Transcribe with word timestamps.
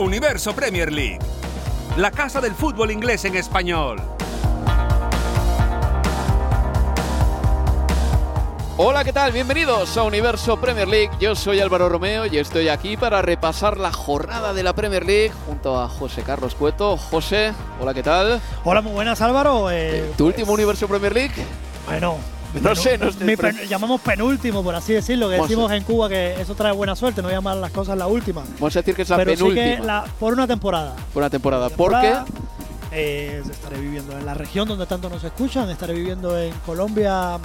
Universo 0.00 0.54
Premier 0.54 0.90
League. 0.90 1.18
La 1.98 2.10
casa 2.10 2.40
del 2.40 2.54
fútbol 2.54 2.90
inglés 2.90 3.26
en 3.26 3.36
español. 3.36 4.00
Hola, 8.78 9.04
¿qué 9.04 9.12
tal? 9.12 9.30
Bienvenidos 9.32 9.94
a 9.98 10.04
Universo 10.04 10.58
Premier 10.58 10.88
League. 10.88 11.10
Yo 11.20 11.34
soy 11.34 11.60
Álvaro 11.60 11.90
Romeo 11.90 12.24
y 12.24 12.38
estoy 12.38 12.68
aquí 12.68 12.96
para 12.96 13.20
repasar 13.20 13.76
la 13.76 13.92
jornada 13.92 14.54
de 14.54 14.62
la 14.62 14.72
Premier 14.72 15.04
League 15.04 15.32
junto 15.44 15.78
a 15.78 15.86
José 15.86 16.22
Carlos 16.22 16.54
Cueto. 16.54 16.96
José, 16.96 17.52
hola, 17.78 17.92
¿qué 17.92 18.02
tal? 18.02 18.40
Hola, 18.64 18.80
muy 18.80 18.92
buenas, 18.92 19.20
Álvaro. 19.20 19.70
Eh, 19.70 20.12
¿Tu 20.16 20.26
último 20.26 20.54
Universo 20.54 20.88
Premier 20.88 21.12
League? 21.12 21.34
Bueno, 21.86 22.16
No 22.62 22.74
sé, 22.74 22.98
no 22.98 23.10
sé. 23.12 23.36
pen- 23.36 23.56
llamamos 23.68 24.00
penúltimo, 24.00 24.62
por 24.64 24.74
así 24.74 24.92
decirlo, 24.92 25.28
que 25.28 25.36
decimos 25.36 25.70
en 25.72 25.84
Cuba 25.84 26.08
que 26.08 26.40
eso 26.40 26.54
trae 26.54 26.72
buena 26.72 26.96
suerte, 26.96 27.22
no 27.22 27.30
llamar 27.30 27.56
las 27.56 27.70
cosas 27.70 27.96
la 27.96 28.06
última. 28.06 28.42
Vamos 28.58 28.74
a 28.76 28.80
decir 28.80 28.94
que 28.94 29.02
es 29.02 29.08
la 29.08 29.16
Pero 29.16 29.30
sí 29.32 29.36
penúltima 29.36 29.64
que 29.76 29.80
la- 29.82 30.04
por 30.18 30.32
una 30.32 30.46
temporada. 30.46 30.94
por 31.14 31.22
una 31.22 31.30
temporada. 31.30 31.68
¿Por 31.70 31.92
qué? 32.00 32.14
eh, 32.92 33.40
estaré 33.48 33.78
viviendo 33.80 34.18
en 34.18 34.26
la 34.26 34.34
región 34.34 34.66
donde 34.66 34.84
tanto 34.86 35.08
nos 35.08 35.22
escuchan, 35.22 35.70
estaré 35.70 35.94
viviendo 35.94 36.36
en 36.36 36.52
Colombia 36.66 37.38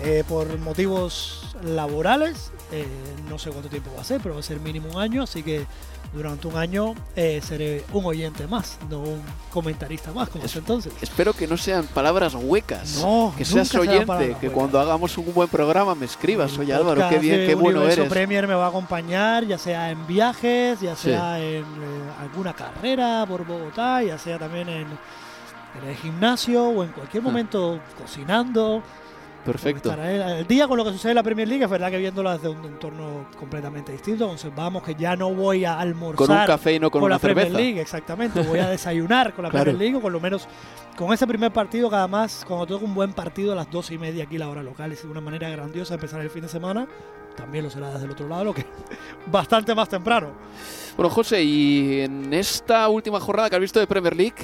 eh, 0.00 0.24
por 0.28 0.58
motivos 0.58 1.54
laborales. 1.62 2.52
eh, 2.70 2.86
no 3.30 3.38
sé 3.38 3.50
cuánto 3.50 3.68
tiempo 3.70 3.90
va 3.96 4.02
a 4.02 4.04
ser, 4.04 4.20
pero 4.20 4.34
va 4.34 4.40
a 4.40 4.42
ser 4.42 4.60
mínimo 4.60 4.88
un 4.94 5.00
año, 5.00 5.22
así 5.22 5.42
que 5.42 5.64
durante 6.12 6.46
un 6.48 6.56
año 6.56 6.94
eh, 7.16 7.40
seré 7.42 7.82
un 7.94 8.04
oyente 8.04 8.46
más, 8.46 8.78
no 8.90 9.00
un 9.00 9.22
comentarista 9.50 10.12
más, 10.12 10.28
como 10.28 10.44
hasta 10.44 10.58
entonces. 10.58 10.92
Espero 11.00 11.32
que 11.32 11.46
no 11.46 11.56
sean 11.56 11.86
palabras 11.86 12.34
huecas. 12.34 12.98
No, 13.02 13.32
que 13.36 13.44
seas 13.46 13.74
oyente, 13.74 14.36
que 14.40 14.50
cuando 14.50 14.78
hagamos 14.80 15.16
un 15.18 15.32
buen 15.32 15.48
programa 15.48 15.94
me 15.94 16.04
escribas. 16.04 16.52
El 16.54 16.60
Oye 16.60 16.74
Álvaro, 16.74 17.08
qué 17.08 17.18
bien, 17.18 17.46
qué 17.46 17.54
bueno 17.54 17.82
eres. 17.82 18.06
Premier 18.08 18.46
me 18.46 18.54
va 18.54 18.66
a 18.66 18.68
acompañar, 18.68 19.46
ya 19.46 19.56
sea 19.58 19.90
en 19.90 20.06
viajes, 20.06 20.80
ya 20.80 20.94
Sí. 20.94 21.08
sea 21.08 21.38
en 21.40 21.64
eh, 21.64 22.10
alguna 22.20 22.52
carrera 22.52 23.24
por 23.26 23.46
Bogotá, 23.46 24.02
ya 24.02 24.18
sea 24.18 24.38
también 24.38 24.68
en, 24.68 24.86
en 24.86 25.88
el 25.88 25.96
gimnasio 25.96 26.64
o 26.68 26.84
en 26.84 26.90
cualquier 26.92 27.22
Ah. 27.22 27.26
momento 27.26 27.80
cocinando. 27.98 28.82
Perfecto. 29.52 29.92
El 29.94 30.46
día 30.46 30.68
con 30.68 30.76
lo 30.76 30.84
que 30.84 30.92
sucede 30.92 31.12
en 31.12 31.16
la 31.16 31.22
Premier 31.22 31.48
League, 31.48 31.64
es 31.64 31.70
verdad 31.70 31.90
que 31.90 31.96
viéndola 31.98 32.34
desde 32.34 32.50
un 32.50 32.64
entorno 32.66 33.26
completamente 33.38 33.92
distinto. 33.92 34.30
Observamos 34.30 34.82
que 34.82 34.94
ya 34.94 35.16
no 35.16 35.32
voy 35.32 35.64
a 35.64 35.78
almorzar 35.78 36.26
Con 36.26 36.36
un 36.36 36.46
café 36.46 36.74
y 36.74 36.78
no 36.78 36.90
con, 36.90 37.00
con 37.00 37.06
una 37.06 37.14
la 37.14 37.18
Premier. 37.18 37.50
League, 37.50 37.80
exactamente. 37.80 38.42
Voy 38.42 38.58
a 38.58 38.68
desayunar 38.70 39.32
con 39.32 39.44
la 39.44 39.50
Claro. 39.50 39.64
Premier 39.64 39.80
League, 39.92 39.96
o 39.96 40.02
con 40.02 40.12
lo 40.12 40.20
menos 40.20 40.46
con 40.96 41.12
ese 41.12 41.26
primer 41.26 41.50
partido, 41.52 41.88
cada 41.88 42.06
más, 42.08 42.44
cuando 42.46 42.66
tengo 42.66 42.84
un 42.84 42.94
buen 42.94 43.12
partido 43.14 43.52
a 43.52 43.54
las 43.56 43.70
dos 43.70 43.90
y 43.90 43.96
media 43.98 44.24
aquí 44.24 44.36
la 44.36 44.48
hora 44.50 44.62
local, 44.62 44.92
es 44.92 45.02
una 45.04 45.20
manera 45.20 45.48
grandiosa 45.48 45.94
de 45.94 45.96
empezar 45.96 46.20
el 46.20 46.28
fin 46.28 46.42
de 46.42 46.48
semana. 46.48 46.86
También 47.36 47.64
lo 47.64 47.70
será 47.70 47.90
desde 47.92 48.04
el 48.04 48.10
otro 48.10 48.28
lado, 48.28 48.44
lo 48.44 48.54
que 48.54 48.66
bastante 49.30 49.74
más 49.74 49.88
temprano. 49.88 50.32
Bueno, 50.96 51.08
José, 51.08 51.42
y 51.42 52.00
en 52.00 52.34
esta 52.34 52.88
última 52.88 53.18
jornada 53.20 53.48
que 53.48 53.56
has 53.56 53.62
visto 53.62 53.78
de 53.80 53.86
Premier 53.86 54.14
League, 54.14 54.34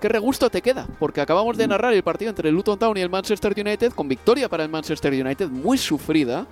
¿qué 0.00 0.08
regusto 0.08 0.50
te 0.50 0.62
queda? 0.62 0.86
Porque 0.98 1.20
acabamos 1.20 1.56
de 1.56 1.66
narrar 1.68 1.92
el 1.92 2.02
partido 2.02 2.30
entre 2.30 2.48
el 2.48 2.54
Luton 2.54 2.78
Town 2.78 2.96
y 2.96 3.00
el 3.00 3.10
Manchester 3.10 3.54
United, 3.56 3.92
con 3.92 4.08
victoria 4.08 4.48
para 4.48 4.62
el 4.64 4.68
Manchester 4.70 5.12
United, 5.12 5.48
muy 5.48 5.78
sufrida. 5.78 6.46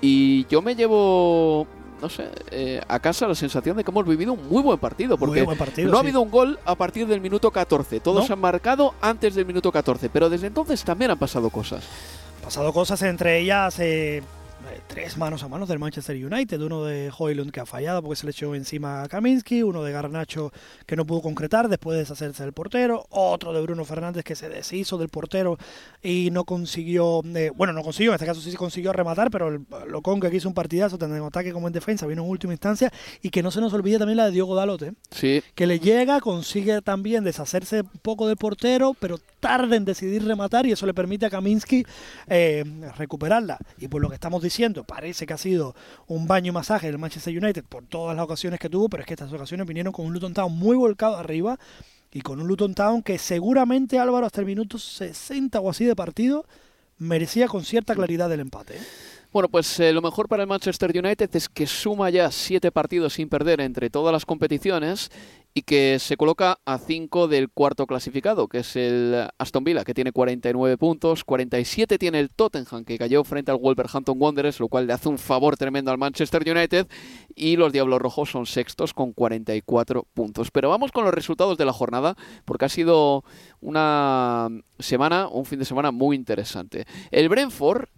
Y 0.00 0.46
yo 0.46 0.60
me 0.60 0.74
llevo, 0.74 1.66
no 2.02 2.08
sé, 2.08 2.28
eh, 2.50 2.80
a 2.86 2.98
casa 3.00 3.26
la 3.26 3.34
sensación 3.34 3.76
de 3.76 3.84
que 3.84 3.90
hemos 3.90 4.06
vivido 4.06 4.32
un 4.34 4.48
muy 4.48 4.62
buen 4.62 4.78
partido. 4.78 5.16
Porque 5.16 5.40
Muy 5.40 5.46
buen 5.46 5.58
partido. 5.58 5.90
no 5.90 5.96
ha 5.96 6.00
sí. 6.00 6.06
habido 6.06 6.20
un 6.20 6.30
gol 6.30 6.58
a 6.64 6.74
partir 6.74 7.06
del 7.06 7.20
minuto 7.20 7.50
14. 7.50 8.00
Todos 8.00 8.28
No. 8.28 8.34
han 8.34 8.40
marcado 8.40 8.94
antes 9.00 9.34
del 9.34 9.46
minuto 9.46 9.72
14. 9.72 10.10
Pero 10.10 10.28
desde 10.28 10.46
entonces 10.48 10.82
también 10.84 11.10
han 11.10 11.18
pasado 11.18 11.48
cosas. 11.50 11.84
pasado 12.42 12.72
cosas, 12.74 13.00
entre 13.02 13.38
ellas 13.40 13.78
eh, 13.78 14.22
tres 14.86 15.16
manos 15.16 15.42
a 15.42 15.48
manos 15.48 15.68
del 15.68 15.78
Manchester 15.78 16.16
United. 16.16 16.60
Uno 16.60 16.84
de 16.84 17.10
Hoylund 17.16 17.50
que 17.50 17.60
ha 17.60 17.66
fallado 17.66 18.02
porque 18.02 18.16
se 18.16 18.26
le 18.26 18.30
echó 18.30 18.54
encima 18.54 19.02
a 19.02 19.08
Kaminsky. 19.08 19.62
Uno 19.62 19.82
de 19.82 19.92
Garnacho 19.92 20.52
que 20.86 20.96
no 20.96 21.04
pudo 21.06 21.22
concretar 21.22 21.68
después 21.68 21.94
de 21.94 22.00
deshacerse 22.00 22.42
del 22.42 22.52
portero. 22.52 23.06
Otro 23.10 23.52
de 23.52 23.60
Bruno 23.62 23.84
Fernández 23.84 24.24
que 24.24 24.34
se 24.34 24.48
deshizo 24.48 24.98
del 24.98 25.08
portero 25.08 25.58
y 26.02 26.30
no 26.30 26.44
consiguió. 26.44 27.22
eh, 27.34 27.50
bueno, 27.54 27.72
no 27.72 27.82
consiguió, 27.82 28.12
en 28.12 28.14
este 28.16 28.26
caso 28.26 28.40
sí 28.40 28.52
consiguió 28.54 28.92
rematar, 28.92 29.30
pero 29.30 29.48
el 29.48 29.66
Locón 29.88 30.20
que 30.20 30.34
hizo 30.34 30.48
un 30.48 30.54
partidazo, 30.54 30.98
tanto 30.98 31.16
en 31.16 31.22
ataque 31.22 31.52
como 31.52 31.66
en 31.66 31.72
defensa, 31.72 32.06
vino 32.06 32.22
en 32.22 32.28
última 32.30 32.52
instancia. 32.52 32.92
Y 33.22 33.30
que 33.30 33.42
no 33.42 33.50
se 33.50 33.60
nos 33.60 33.72
olvide 33.72 33.98
también 33.98 34.16
la 34.16 34.26
de 34.26 34.32
Diogo 34.32 34.54
Dalote 34.54 34.92
Sí, 35.10 35.42
que 35.54 35.66
le 35.66 35.78
llega, 35.78 36.20
consigue 36.20 36.80
también 36.82 37.24
deshacerse 37.24 37.82
un 37.82 38.00
poco 38.02 38.28
del 38.28 38.36
portero, 38.36 38.94
pero 38.98 39.18
tarda 39.40 39.76
en 39.76 39.84
decidir 39.84 40.24
rematar 40.24 40.66
y 40.66 40.72
eso 40.72 40.86
le 40.86 40.94
permite 40.94 41.26
a 41.26 41.30
Kaminsky 41.30 41.84
eh, 42.28 42.64
recuperarla. 42.96 43.58
Y 43.78 43.88
por 43.88 44.00
lo 44.00 44.08
que 44.08 44.14
estamos 44.14 44.42
diciendo, 44.42 44.53
parece 44.84 45.26
que 45.26 45.32
ha 45.32 45.38
sido 45.38 45.74
un 46.06 46.26
baño 46.26 46.52
masaje 46.52 46.86
del 46.86 46.98
Manchester 46.98 47.36
United 47.36 47.64
por 47.64 47.84
todas 47.86 48.16
las 48.16 48.24
ocasiones 48.24 48.60
que 48.60 48.68
tuvo, 48.68 48.88
pero 48.88 49.02
es 49.02 49.06
que 49.06 49.14
estas 49.14 49.32
ocasiones 49.32 49.66
vinieron 49.66 49.92
con 49.92 50.06
un 50.06 50.12
Luton 50.12 50.34
Town 50.34 50.56
muy 50.56 50.76
volcado 50.76 51.16
arriba 51.16 51.58
y 52.12 52.20
con 52.20 52.40
un 52.40 52.46
Luton 52.46 52.74
Town 52.74 53.02
que 53.02 53.18
seguramente 53.18 53.98
Álvaro 53.98 54.26
hasta 54.26 54.40
el 54.40 54.46
minuto 54.46 54.78
60 54.78 55.58
o 55.60 55.70
así 55.70 55.84
de 55.84 55.96
partido 55.96 56.46
merecía 56.98 57.48
con 57.48 57.64
cierta 57.64 57.94
claridad 57.94 58.32
el 58.32 58.40
empate. 58.40 58.76
¿eh? 58.76 58.82
Bueno, 59.34 59.48
pues 59.48 59.80
eh, 59.80 59.92
lo 59.92 60.00
mejor 60.00 60.28
para 60.28 60.44
el 60.44 60.48
Manchester 60.48 60.96
United 60.96 61.28
es 61.34 61.48
que 61.48 61.66
suma 61.66 62.08
ya 62.08 62.30
siete 62.30 62.70
partidos 62.70 63.14
sin 63.14 63.28
perder 63.28 63.60
entre 63.60 63.90
todas 63.90 64.12
las 64.12 64.24
competiciones 64.24 65.10
y 65.52 65.62
que 65.62 65.98
se 65.98 66.16
coloca 66.16 66.60
a 66.64 66.78
cinco 66.78 67.26
del 67.26 67.50
cuarto 67.50 67.88
clasificado, 67.88 68.46
que 68.46 68.58
es 68.58 68.76
el 68.76 69.28
Aston 69.36 69.64
Villa, 69.64 69.82
que 69.82 69.92
tiene 69.92 70.12
49 70.12 70.78
puntos, 70.78 71.24
47 71.24 71.98
tiene 71.98 72.20
el 72.20 72.30
Tottenham, 72.30 72.84
que 72.84 72.96
cayó 72.96 73.24
frente 73.24 73.50
al 73.50 73.56
Wolverhampton 73.56 74.16
Wanderers, 74.22 74.60
lo 74.60 74.68
cual 74.68 74.86
le 74.86 74.92
hace 74.92 75.08
un 75.08 75.18
favor 75.18 75.56
tremendo 75.56 75.90
al 75.90 75.98
Manchester 75.98 76.48
United, 76.48 76.86
y 77.34 77.56
los 77.56 77.72
Diablos 77.72 78.00
Rojos 78.00 78.30
son 78.30 78.46
sextos 78.46 78.94
con 78.94 79.12
44 79.12 80.06
puntos. 80.14 80.52
Pero 80.52 80.70
vamos 80.70 80.92
con 80.92 81.02
los 81.04 81.12
resultados 81.12 81.58
de 81.58 81.64
la 81.64 81.72
jornada, 81.72 82.14
porque 82.44 82.66
ha 82.66 82.68
sido 82.68 83.24
una 83.60 84.48
semana, 84.78 85.26
un 85.26 85.44
fin 85.44 85.58
de 85.58 85.64
semana 85.64 85.90
muy 85.90 86.14
interesante. 86.14 86.84
El 87.10 87.28
Brentford 87.28 87.88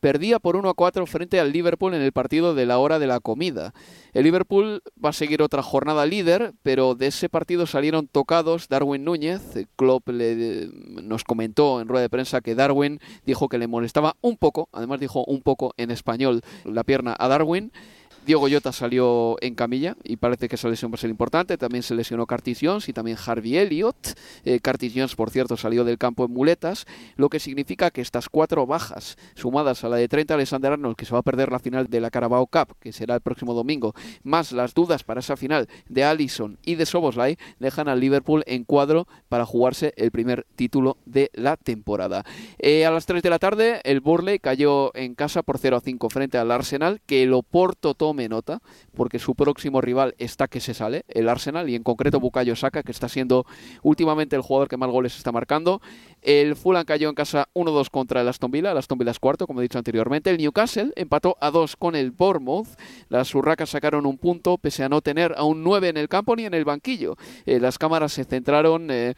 perdía 0.00 0.38
por 0.38 0.56
1 0.56 0.68
a 0.68 0.74
4 0.74 1.06
frente 1.06 1.40
al 1.40 1.52
Liverpool 1.52 1.94
en 1.94 2.02
el 2.02 2.12
partido 2.12 2.54
de 2.54 2.66
la 2.66 2.78
hora 2.78 2.98
de 2.98 3.06
la 3.06 3.20
comida. 3.20 3.74
El 4.12 4.24
Liverpool 4.24 4.82
va 5.02 5.10
a 5.10 5.12
seguir 5.12 5.42
otra 5.42 5.62
jornada 5.62 6.06
líder, 6.06 6.54
pero 6.62 6.94
de 6.94 7.08
ese 7.08 7.28
partido 7.28 7.66
salieron 7.66 8.06
tocados 8.08 8.68
Darwin 8.68 9.04
Núñez. 9.04 9.42
Klopp 9.76 10.08
le, 10.08 10.68
nos 11.02 11.24
comentó 11.24 11.80
en 11.80 11.88
rueda 11.88 12.02
de 12.02 12.10
prensa 12.10 12.40
que 12.40 12.54
Darwin 12.54 13.00
dijo 13.24 13.48
que 13.48 13.58
le 13.58 13.66
molestaba 13.66 14.16
un 14.20 14.36
poco, 14.36 14.68
además 14.72 15.00
dijo 15.00 15.24
un 15.24 15.42
poco 15.42 15.74
en 15.76 15.90
español 15.90 16.42
la 16.64 16.84
pierna 16.84 17.16
a 17.18 17.28
Darwin. 17.28 17.72
Diego 18.28 18.42
Goyota 18.42 18.72
salió 18.72 19.36
en 19.40 19.54
camilla 19.54 19.96
y 20.04 20.18
parece 20.18 20.50
que 20.50 20.56
esa 20.56 20.68
lesión 20.68 20.92
va 20.92 20.96
a 20.96 20.98
ser 20.98 21.08
importante. 21.08 21.56
También 21.56 21.82
se 21.82 21.94
lesionó 21.94 22.26
Curtis 22.26 22.58
Jones 22.60 22.86
y 22.90 22.92
también 22.92 23.16
Harvey 23.16 23.56
Elliott. 23.56 24.18
Eh, 24.44 24.60
Curtis 24.60 24.92
Jones, 24.94 25.14
por 25.14 25.30
cierto, 25.30 25.56
salió 25.56 25.82
del 25.82 25.96
campo 25.96 26.26
en 26.26 26.32
muletas, 26.34 26.84
lo 27.16 27.30
que 27.30 27.40
significa 27.40 27.90
que 27.90 28.02
estas 28.02 28.28
cuatro 28.28 28.66
bajas, 28.66 29.16
sumadas 29.34 29.82
a 29.82 29.88
la 29.88 29.96
de 29.96 30.08
30 30.08 30.34
Alexander 30.34 30.72
Arnold, 30.72 30.94
que 30.94 31.06
se 31.06 31.14
va 31.14 31.20
a 31.20 31.22
perder 31.22 31.50
la 31.50 31.58
final 31.58 31.86
de 31.86 32.02
la 32.02 32.10
Carabao 32.10 32.46
Cup, 32.48 32.76
que 32.78 32.92
será 32.92 33.14
el 33.14 33.22
próximo 33.22 33.54
domingo, 33.54 33.94
más 34.24 34.52
las 34.52 34.74
dudas 34.74 35.04
para 35.04 35.20
esa 35.20 35.38
final 35.38 35.66
de 35.88 36.04
Allison 36.04 36.58
y 36.66 36.74
de 36.74 36.84
Soboslai, 36.84 37.38
dejan 37.60 37.88
al 37.88 37.98
Liverpool 37.98 38.44
en 38.46 38.64
cuadro 38.64 39.08
para 39.30 39.46
jugarse 39.46 39.94
el 39.96 40.10
primer 40.10 40.46
título 40.54 40.98
de 41.06 41.30
la 41.32 41.56
temporada. 41.56 42.26
Eh, 42.58 42.84
a 42.84 42.90
las 42.90 43.06
3 43.06 43.22
de 43.22 43.30
la 43.30 43.38
tarde, 43.38 43.80
el 43.84 44.00
Burley 44.00 44.38
cayó 44.38 44.94
en 44.94 45.14
casa 45.14 45.42
por 45.42 45.56
0 45.56 45.78
a 45.78 45.80
5 45.80 46.10
frente 46.10 46.36
al 46.36 46.50
Arsenal, 46.50 47.00
que 47.06 47.22
el 47.22 47.32
Oporto 47.32 47.94
nota, 48.26 48.62
porque 48.96 49.18
su 49.18 49.34
próximo 49.34 49.82
rival 49.82 50.14
está 50.16 50.48
que 50.48 50.60
se 50.60 50.72
sale, 50.72 51.04
el 51.08 51.28
Arsenal, 51.28 51.68
y 51.68 51.74
en 51.74 51.82
concreto 51.82 52.20
Bukayo 52.20 52.56
Saka, 52.56 52.82
que 52.82 52.92
está 52.92 53.10
siendo 53.10 53.44
últimamente 53.82 54.34
el 54.34 54.40
jugador 54.40 54.68
que 54.68 54.78
más 54.78 54.90
goles 54.90 55.14
está 55.16 55.30
marcando. 55.30 55.82
El 56.22 56.56
Fulham 56.56 56.86
cayó 56.86 57.08
en 57.08 57.14
casa 57.14 57.48
1-2 57.54 57.90
contra 57.90 58.22
el 58.22 58.28
Aston 58.28 58.50
Villa, 58.50 58.72
el 58.72 58.78
Aston 58.78 58.98
Villa 58.98 59.10
es 59.10 59.18
cuarto, 59.18 59.46
como 59.46 59.60
he 59.60 59.62
dicho 59.62 59.78
anteriormente. 59.78 60.30
El 60.30 60.38
Newcastle 60.38 60.92
empató 60.96 61.36
a 61.40 61.50
2 61.50 61.76
con 61.76 61.94
el 61.94 62.10
Bournemouth. 62.10 62.68
Las 63.08 63.34
Urracas 63.34 63.70
sacaron 63.70 64.06
un 64.06 64.16
punto, 64.16 64.56
pese 64.56 64.84
a 64.84 64.88
no 64.88 65.02
tener 65.02 65.34
a 65.36 65.44
un 65.44 65.62
9 65.62 65.90
en 65.90 65.96
el 65.96 66.08
campo 66.08 66.34
ni 66.34 66.44
en 66.44 66.54
el 66.54 66.64
banquillo. 66.64 67.16
Eh, 67.44 67.60
las 67.60 67.78
cámaras 67.78 68.12
se 68.12 68.24
centraron... 68.24 68.90
Eh, 68.90 69.14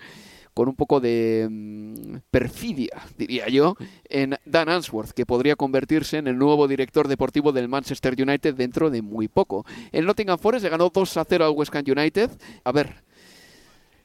con 0.60 0.68
un 0.68 0.74
poco 0.74 1.00
de 1.00 1.48
mm, 1.50 2.16
perfidia, 2.30 2.90
diría 3.16 3.48
yo, 3.48 3.76
en 4.10 4.36
Dan 4.44 4.68
Answorth, 4.68 5.12
que 5.12 5.24
podría 5.24 5.56
convertirse 5.56 6.18
en 6.18 6.26
el 6.26 6.36
nuevo 6.36 6.68
director 6.68 7.08
deportivo 7.08 7.50
del 7.52 7.66
Manchester 7.66 8.14
United 8.20 8.56
dentro 8.56 8.90
de 8.90 9.00
muy 9.00 9.26
poco. 9.26 9.64
El 9.90 10.04
Nottingham 10.04 10.38
Forest 10.38 10.66
ganó 10.66 10.90
2 10.90 11.16
a 11.16 11.24
0 11.24 11.46
al 11.46 11.52
West 11.52 11.74
Ham 11.74 11.84
United. 11.86 12.30
A 12.62 12.72
ver, 12.72 13.02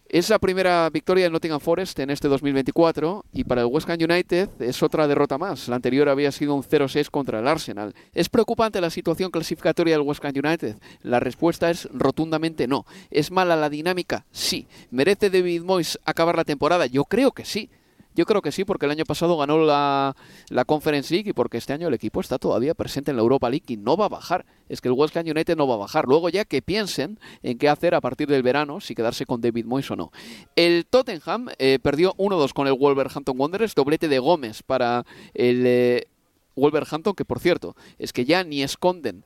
esa 0.10 0.38
primera 0.40 0.90
victoria 0.92 1.24
del 1.24 1.34
Nottingham 1.34 1.60
Forest 1.60 2.00
en 2.00 2.10
este 2.10 2.28
2024 2.28 3.26
y 3.34 3.44
para 3.44 3.62
el 3.62 3.68
West 3.68 3.90
Ham 3.90 3.98
United 4.00 4.50
es 4.60 4.84
otra 4.84 5.08
derrota 5.08 5.38
más. 5.38 5.68
La 5.68 5.76
anterior 5.76 6.10
había 6.10 6.32
sido 6.32 6.54
un 6.54 6.64
0-6 6.64 7.10
contra 7.10 7.40
el 7.40 7.48
Arsenal. 7.48 7.96
¿Es 8.14 8.30
preocupante 8.30 8.80
la 8.82 8.90
situación 8.92 9.32
clasificatoria 9.32 9.98
del 9.98 10.08
West 10.08 10.24
Ham 10.24 10.34
United? 10.36 10.78
La 11.02 11.20
respuesta 11.20 11.70
es 11.70 11.90
rotundamente 11.92 12.68
no. 12.68 12.86
¿Es 13.10 13.32
mala 13.32 13.56
la 13.56 13.70
dinámica? 13.70 14.26
Sí. 14.32 14.68
¿Merece 14.92 15.30
David 15.30 15.64
Moyes 15.64 16.00
acabar 16.06 16.36
la 16.38 16.44
temporada? 16.44 16.86
Yo 16.86 17.06
creo 17.06 17.32
que 17.32 17.46
sí. 17.46 17.70
Yo 18.16 18.26
creo 18.26 18.42
que 18.42 18.52
sí, 18.52 18.64
porque 18.64 18.86
el 18.86 18.92
año 18.92 19.04
pasado 19.04 19.38
ganó 19.38 19.58
la, 19.58 20.16
la, 20.50 20.66
Conference 20.66 21.14
League 21.14 21.30
y 21.30 21.34
porque 21.34 21.58
este 21.58 21.74
año 21.74 21.90
el 21.90 21.94
equipo 21.94 22.22
está 22.22 22.38
todavía 22.38 22.74
presente 22.74 23.12
en 23.12 23.18
la 23.18 23.24
Europa 23.24 23.50
League 23.50 23.66
y 23.68 23.78
no 23.78 23.98
va 23.98 24.06
a 24.06 24.10
bajar. 24.10 24.46
Es 24.70 24.80
que 24.80 24.88
el 24.88 24.94
West 24.94 25.18
Ham 25.18 25.26
United 25.28 25.58
no 25.58 25.68
va 25.68 25.76
a 25.76 25.80
bajar. 25.80 26.06
Luego 26.08 26.30
ya 26.30 26.46
que 26.46 26.62
piensen 26.62 27.20
en 27.44 27.58
qué 27.58 27.68
hacer 27.68 27.94
a 27.94 28.02
partir 28.02 28.30
del 28.30 28.42
verano, 28.42 28.80
si 28.80 28.96
quedarse 28.96 29.26
con 29.26 29.42
David 29.42 29.66
Moyes 29.66 29.92
o 29.92 29.98
no. 29.98 30.12
El 30.56 30.86
Tottenham 30.86 31.50
eh, 31.60 31.78
perdió 31.82 32.14
1-2 32.16 32.54
con 32.54 32.68
el 32.68 32.74
Wolverhampton 32.74 33.38
Wanderers, 33.38 33.76
doblete 33.76 34.08
de 34.08 34.20
Gómez 34.20 34.64
para 34.64 35.06
el 35.34 35.64
eh, 35.66 36.08
Wolverhampton, 36.56 37.14
que 37.14 37.26
por 37.26 37.40
cierto, 37.40 37.76
es 38.00 38.14
que 38.14 38.26
ya 38.26 38.44
ni 38.44 38.64
esconden 38.64 39.26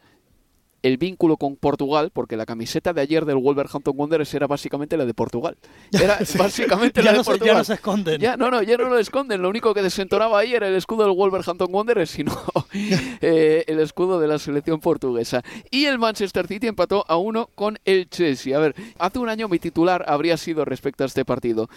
el 0.81 0.97
vínculo 0.97 1.37
con 1.37 1.55
Portugal, 1.55 2.11
porque 2.13 2.37
la 2.37 2.45
camiseta 2.45 2.93
de 2.93 3.01
ayer 3.01 3.25
del 3.25 3.37
Wolverhampton 3.37 3.93
Wanderers 3.97 4.33
era 4.33 4.47
básicamente 4.47 4.97
la 4.97 5.05
de 5.05 5.13
Portugal. 5.13 5.57
Era 5.91 6.19
básicamente 6.37 7.03
la 7.03 7.13
de 7.13 7.23
Portugal. 7.23 7.47
ya 7.47 7.53
no 7.57 7.63
se 7.63 7.73
esconden. 7.73 8.21
Ya, 8.21 8.37
no, 8.37 8.49
no, 8.49 8.61
ya 8.61 8.77
no 8.77 8.89
lo 8.89 8.97
esconden. 8.97 9.41
Lo 9.41 9.49
único 9.49 9.73
que 9.73 9.81
desentonaba 9.81 10.39
ahí 10.39 10.53
era 10.53 10.67
el 10.67 10.75
escudo 10.75 11.03
del 11.03 11.15
Wolverhampton 11.15 11.67
Wanderers, 11.73 12.09
sino 12.09 12.37
eh, 13.21 13.63
el 13.67 13.79
escudo 13.79 14.19
de 14.19 14.27
la 14.27 14.39
selección 14.39 14.79
portuguesa. 14.79 15.43
Y 15.71 15.85
el 15.85 15.99
Manchester 15.99 16.47
City 16.47 16.67
empató 16.67 17.05
a 17.07 17.17
uno 17.17 17.49
con 17.55 17.77
el 17.85 18.09
Chelsea. 18.09 18.55
A 18.55 18.59
ver, 18.59 18.75
hace 18.97 19.19
un 19.19 19.29
año 19.29 19.47
mi 19.47 19.59
titular 19.59 20.05
habría 20.07 20.37
sido 20.37 20.65
respecto 20.65 21.03
a 21.03 21.07
este 21.07 21.25
partido. 21.25 21.69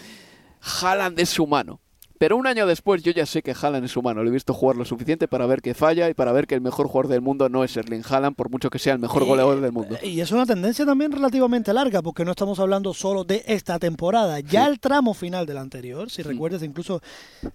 Haaland 0.81 1.19
es 1.19 1.37
humano. 1.39 1.81
Pero 2.23 2.37
un 2.37 2.47
año 2.47 2.65
después 2.65 3.03
yo 3.03 3.11
ya 3.11 3.25
sé 3.25 3.41
que 3.41 3.51
Haaland 3.51 3.83
es 3.83 3.97
humano. 3.97 4.23
Lo 4.23 4.29
he 4.29 4.31
visto 4.31 4.53
jugar 4.53 4.77
lo 4.77 4.85
suficiente 4.85 5.27
para 5.27 5.45
ver 5.45 5.61
que 5.61 5.73
falla 5.73 6.09
y 6.09 6.13
para 6.13 6.31
ver 6.31 6.47
que 6.47 6.55
el 6.55 6.61
mejor 6.61 6.87
jugador 6.87 7.09
del 7.09 7.19
mundo 7.19 7.49
no 7.49 7.65
es 7.65 7.75
Erling 7.75 8.01
Haaland, 8.09 8.33
por 8.33 8.49
mucho 8.49 8.69
que 8.69 8.79
sea 8.79 8.93
el 8.93 8.99
mejor 8.99 9.25
goleador 9.25 9.59
del 9.59 9.73
mundo. 9.73 9.97
Y 10.01 10.21
es 10.21 10.31
una 10.31 10.45
tendencia 10.45 10.85
también 10.85 11.11
relativamente 11.11 11.73
larga, 11.73 12.01
porque 12.01 12.23
no 12.23 12.31
estamos 12.31 12.59
hablando 12.59 12.93
solo 12.93 13.25
de 13.25 13.43
esta 13.45 13.77
temporada. 13.77 14.39
Ya 14.39 14.67
el 14.67 14.79
tramo 14.79 15.13
final 15.13 15.45
del 15.45 15.57
anterior, 15.57 16.09
si 16.09 16.21
recuerdas 16.21 16.63
incluso 16.63 17.01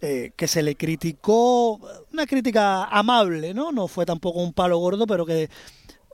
eh, 0.03 0.33
que 0.37 0.47
se 0.47 0.63
le 0.63 0.75
criticó, 0.75 1.81
una 2.13 2.27
crítica 2.27 2.85
amable, 2.85 3.55
¿no? 3.55 3.73
No 3.73 3.89
fue 3.89 4.05
tampoco 4.05 4.43
un 4.43 4.53
palo 4.53 4.77
gordo, 4.77 5.07
pero 5.07 5.25
que 5.25 5.49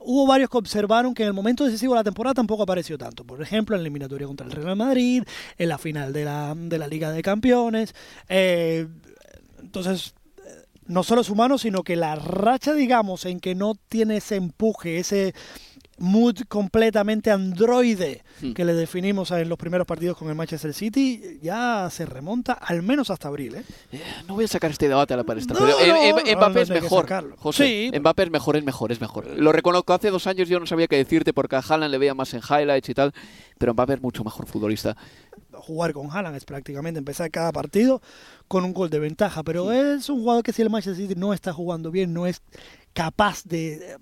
hubo 0.05 0.27
varios 0.27 0.51
que 0.51 0.59
observaron 0.59 1.15
que 1.15 1.23
en 1.23 1.29
el 1.29 1.33
momento 1.33 1.65
decisivo 1.65 1.95
de 1.95 2.01
la 2.01 2.05
temporada 2.05 2.35
tampoco 2.35 2.63
apareció 2.63 2.97
tanto. 2.99 3.25
Por 3.25 3.43
ejemplo, 3.43 3.75
en 3.75 3.83
la 3.83 3.87
eliminatoria 3.87 4.27
contra 4.27 4.47
el 4.47 4.53
Real 4.53 4.77
Madrid, 4.77 5.25
en 5.59 5.69
la 5.69 5.79
final 5.79 6.13
de 6.13 6.25
la, 6.25 6.55
de 6.57 6.79
la 6.79 6.87
Liga 6.87 7.11
de 7.11 7.23
Campeones. 7.23 7.95
Eh, 8.29 8.87
entonces, 9.61 10.15
no 10.87 11.03
solo 11.03 11.23
es 11.23 11.31
humano, 11.31 11.59
sino 11.59 11.83
que 11.83 11.97
la 11.97 12.15
racha, 12.15 12.75
digamos, 12.75 13.25
en 13.25 13.41
que 13.41 13.55
no 13.55 13.75
tiene 13.89 14.19
ese 14.19 14.37
empuje, 14.37 14.99
ese 14.99 15.35
mood 15.99 16.41
completamente 16.49 17.31
androide 17.31 18.23
hmm. 18.41 18.53
que 18.53 18.65
le 18.65 18.75
definimos 18.75 19.31
en 19.31 19.49
los 19.49 19.59
primeros 19.59 19.87
partidos 19.87 20.17
con 20.17 20.29
el 20.29 20.35
Manchester 20.35 20.75
City 20.75 21.39
ya 21.43 21.89
se 21.91 22.07
remonta 22.07 22.55
al 22.55 22.83
menos 22.83 23.11
hasta 23.11 23.29
abril. 23.29 23.57
¿eh? 23.57 23.65
eh 23.93 24.03
no 24.27 24.35
voy 24.35 24.45
a 24.45 24.49
sacar 24.49 24.71
este 24.71 24.89
debate 24.89 25.15
a 25.15 25.17
la 25.17 25.25
palestra, 25.25 25.57
pero 25.59 25.77
Mbappé 26.37 26.63
es 26.63 26.71
mejor. 26.71 27.37
José, 27.39 27.91
Mbappé 27.99 28.25
es 28.25 28.31
mejor, 28.31 28.57
es 28.57 28.65
mejor, 28.65 28.93
es 28.93 29.01
mejor. 29.01 29.27
Lo 29.39 29.53
reconozco, 29.53 29.93
hace 29.93 30.11
dos 30.11 30.27
años 30.27 30.49
yo 30.49 30.59
no 30.61 30.67
sabía 30.67 30.87
qué 30.87 30.97
decirte 30.97 31.33
porque 31.33 31.57
a 31.57 31.61
Haaland 31.61 31.91
le 31.91 31.99
veía 31.99 32.15
más 32.15 32.35
en 32.35 32.41
highlights 32.41 32.89
y 32.89 32.95
tal, 32.95 33.13
pero 33.59 33.75
Mbappé 33.75 33.95
es 33.95 34.03
mucho 34.03 34.25
mejor 34.25 34.47
futbolista. 34.47 34.97
Jugar 35.53 35.93
con 35.93 36.11
Haaland 36.11 36.37
es 36.37 36.45
prácticamente 36.45 36.99
empezar 36.99 37.31
cada 37.31 37.53
partido 37.53 38.03
con 38.49 38.65
un 38.65 38.75
gol 38.75 38.91
de 38.91 38.99
ventaja, 38.99 39.43
pero 39.43 39.73
es 39.73 40.09
un 40.09 40.21
jugador 40.21 40.43
que 40.43 40.53
si 40.53 40.63
el 40.63 40.71
Manchester 40.71 41.09
City 41.09 41.19
no 41.19 41.33
está 41.33 41.53
jugando 41.53 41.91
bien, 41.91 42.13
no 42.13 42.27
es 42.27 42.43
capaz 42.93 43.45
de 43.45 43.97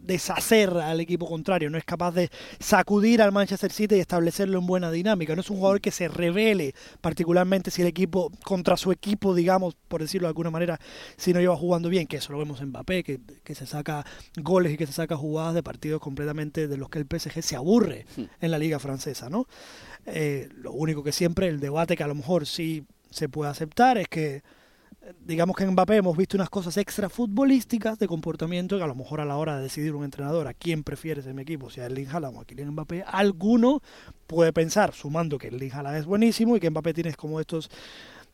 deshacer 0.00 0.70
al 0.70 1.00
equipo 1.00 1.26
contrario, 1.26 1.70
no 1.70 1.78
es 1.78 1.84
capaz 1.84 2.12
de 2.12 2.30
sacudir 2.60 3.22
al 3.22 3.32
Manchester 3.32 3.72
City 3.72 3.96
y 3.96 4.00
establecerlo 4.00 4.58
en 4.58 4.66
buena 4.66 4.90
dinámica. 4.90 5.34
No 5.34 5.40
es 5.40 5.50
un 5.50 5.56
jugador 5.56 5.80
que 5.80 5.90
se 5.90 6.08
revele, 6.08 6.74
particularmente 7.00 7.70
si 7.70 7.82
el 7.82 7.88
equipo, 7.88 8.30
contra 8.44 8.76
su 8.76 8.92
equipo, 8.92 9.34
digamos, 9.34 9.76
por 9.88 10.00
decirlo 10.00 10.26
de 10.26 10.30
alguna 10.30 10.50
manera, 10.50 10.78
si 11.16 11.32
no 11.32 11.40
lleva 11.40 11.56
jugando 11.56 11.88
bien, 11.88 12.06
que 12.06 12.18
eso 12.18 12.32
lo 12.32 12.38
vemos 12.38 12.60
en 12.60 12.68
Mbappé, 12.68 13.02
que, 13.02 13.20
que 13.42 13.54
se 13.54 13.66
saca 13.66 14.04
goles 14.36 14.72
y 14.72 14.76
que 14.76 14.86
se 14.86 14.92
saca 14.92 15.16
jugadas 15.16 15.54
de 15.54 15.62
partidos 15.62 16.00
completamente 16.00 16.68
de 16.68 16.76
los 16.76 16.88
que 16.88 16.98
el 16.98 17.06
PSG 17.06 17.42
se 17.42 17.56
aburre 17.56 18.06
hmm. 18.16 18.24
en 18.40 18.50
la 18.50 18.58
liga 18.58 18.78
francesa, 18.78 19.28
¿no? 19.30 19.46
Eh, 20.06 20.48
lo 20.54 20.72
único 20.72 21.02
que 21.02 21.12
siempre, 21.12 21.48
el 21.48 21.60
debate 21.60 21.96
que 21.96 22.04
a 22.04 22.06
lo 22.08 22.14
mejor 22.14 22.46
sí 22.46 22.84
se 23.10 23.28
puede 23.28 23.50
aceptar 23.50 23.98
es 23.98 24.08
que 24.08 24.42
digamos 25.24 25.56
que 25.56 25.64
en 25.64 25.70
Mbappé 25.70 25.96
hemos 25.96 26.16
visto 26.16 26.36
unas 26.36 26.50
cosas 26.50 26.76
extra 26.76 27.08
futbolísticas 27.08 27.98
de 27.98 28.08
comportamiento 28.08 28.76
que 28.76 28.84
a 28.84 28.86
lo 28.86 28.94
mejor 28.94 29.20
a 29.20 29.24
la 29.24 29.36
hora 29.36 29.56
de 29.56 29.62
decidir 29.62 29.94
un 29.94 30.04
entrenador 30.04 30.46
a 30.46 30.54
quién 30.54 30.82
prefiere 30.82 31.22
en 31.22 31.34
mi 31.34 31.42
equipo, 31.42 31.70
si 31.70 31.80
a 31.80 31.86
Erling 31.86 32.08
Haaland 32.08 32.36
o 32.36 32.40
a 32.40 32.44
Kylian 32.44 32.70
Mbappé, 32.70 33.04
alguno 33.06 33.82
puede 34.26 34.52
pensar, 34.52 34.92
sumando 34.94 35.38
que 35.38 35.48
Erling 35.48 35.72
Haaland 35.72 35.96
es 35.98 36.06
buenísimo 36.06 36.56
y 36.56 36.60
que 36.60 36.70
Mbappé 36.70 36.94
tiene 36.94 37.14
como 37.14 37.40
estos 37.40 37.70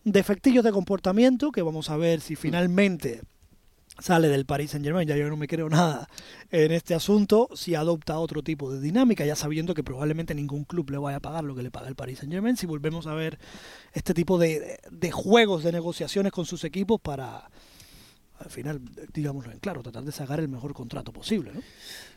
defectillos 0.05 0.65
de 0.65 0.73
comportamiento 0.73 1.51
que 1.51 1.63
vamos 1.63 1.91
a 1.91 1.97
ver 1.97 2.21
si 2.21 2.37
finalmente 2.37 3.23
sale 3.99 4.29
del 4.29 4.47
Paris 4.47 4.73
Saint 4.73 4.85
Germain, 4.85 5.07
ya 5.07 5.17
yo 5.17 5.29
no 5.29 5.37
me 5.37 5.47
creo 5.47 5.69
nada 5.69 6.09
en 6.51 6.73
este 6.73 6.95
asunto, 6.95 7.49
si 7.55 7.75
adopta 7.75 8.19
otro 8.19 8.43
tipo 8.43 8.73
de 8.73 8.81
dinámica, 8.81 9.25
ya 9.25 9.37
sabiendo 9.37 9.75
que 9.75 9.85
probablemente 9.85 10.35
ningún 10.35 10.65
club 10.65 10.91
le 10.91 10.99
vaya 10.99 11.19
a 11.19 11.21
pagar 11.21 11.45
lo 11.45 11.55
que 11.55 11.63
le 11.63 11.71
paga 11.71 11.89
el 11.89 11.95
Paris 11.95 12.19
Saint 12.19 12.33
Germain, 12.33 12.57
si 12.57 12.67
volvemos 12.67 13.07
a 13.07 13.15
ver 13.15 13.39
este 13.93 14.15
tipo 14.15 14.39
de, 14.39 14.79
de 14.91 15.11
juegos, 15.11 15.65
de 15.65 15.73
negociaciones 15.73 16.33
con 16.33 16.45
sus 16.45 16.65
equipos 16.65 17.01
para, 17.01 17.49
al 18.39 18.51
final, 18.51 18.81
digámoslo 19.13 19.53
en 19.53 19.59
claro, 19.59 19.83
tratar 19.83 20.05
de 20.05 20.13
sacar 20.13 20.41
el 20.41 20.49
mejor 20.49 20.75
contrato 20.75 21.13
posible. 21.13 21.53
¿no? 21.55 21.61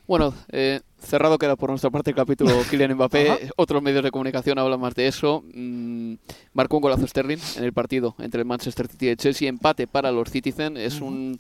Bueno, 0.08 0.34
eh, 0.52 0.80
cerrado 1.00 1.38
queda 1.38 1.56
por 1.58 1.70
nuestra 1.70 1.90
parte 1.90 2.12
el 2.12 2.16
capítulo 2.16 2.52
Kylian 2.70 2.94
Mbappé. 2.94 3.52
Otros 3.58 3.84
medios 3.84 4.04
de 4.04 4.12
comunicación 4.12 4.58
hablan 4.58 4.80
más 4.80 4.96
de 4.96 5.08
eso. 5.08 5.44
Mm, 5.54 6.14
marcó 6.54 6.78
un 6.78 6.82
golazo 6.82 7.06
Sterling 7.06 7.40
en 7.58 7.64
el 7.66 7.74
partido 7.74 8.16
entre 8.20 8.42
el 8.42 8.48
Manchester 8.48 8.88
City 8.88 9.08
y 9.08 9.10
el 9.10 9.18
Chelsea. 9.18 9.50
Empate 9.50 9.86
para 9.86 10.12
los 10.12 10.30
Citizen. 10.30 10.78
Es 10.78 11.02
un 11.02 11.40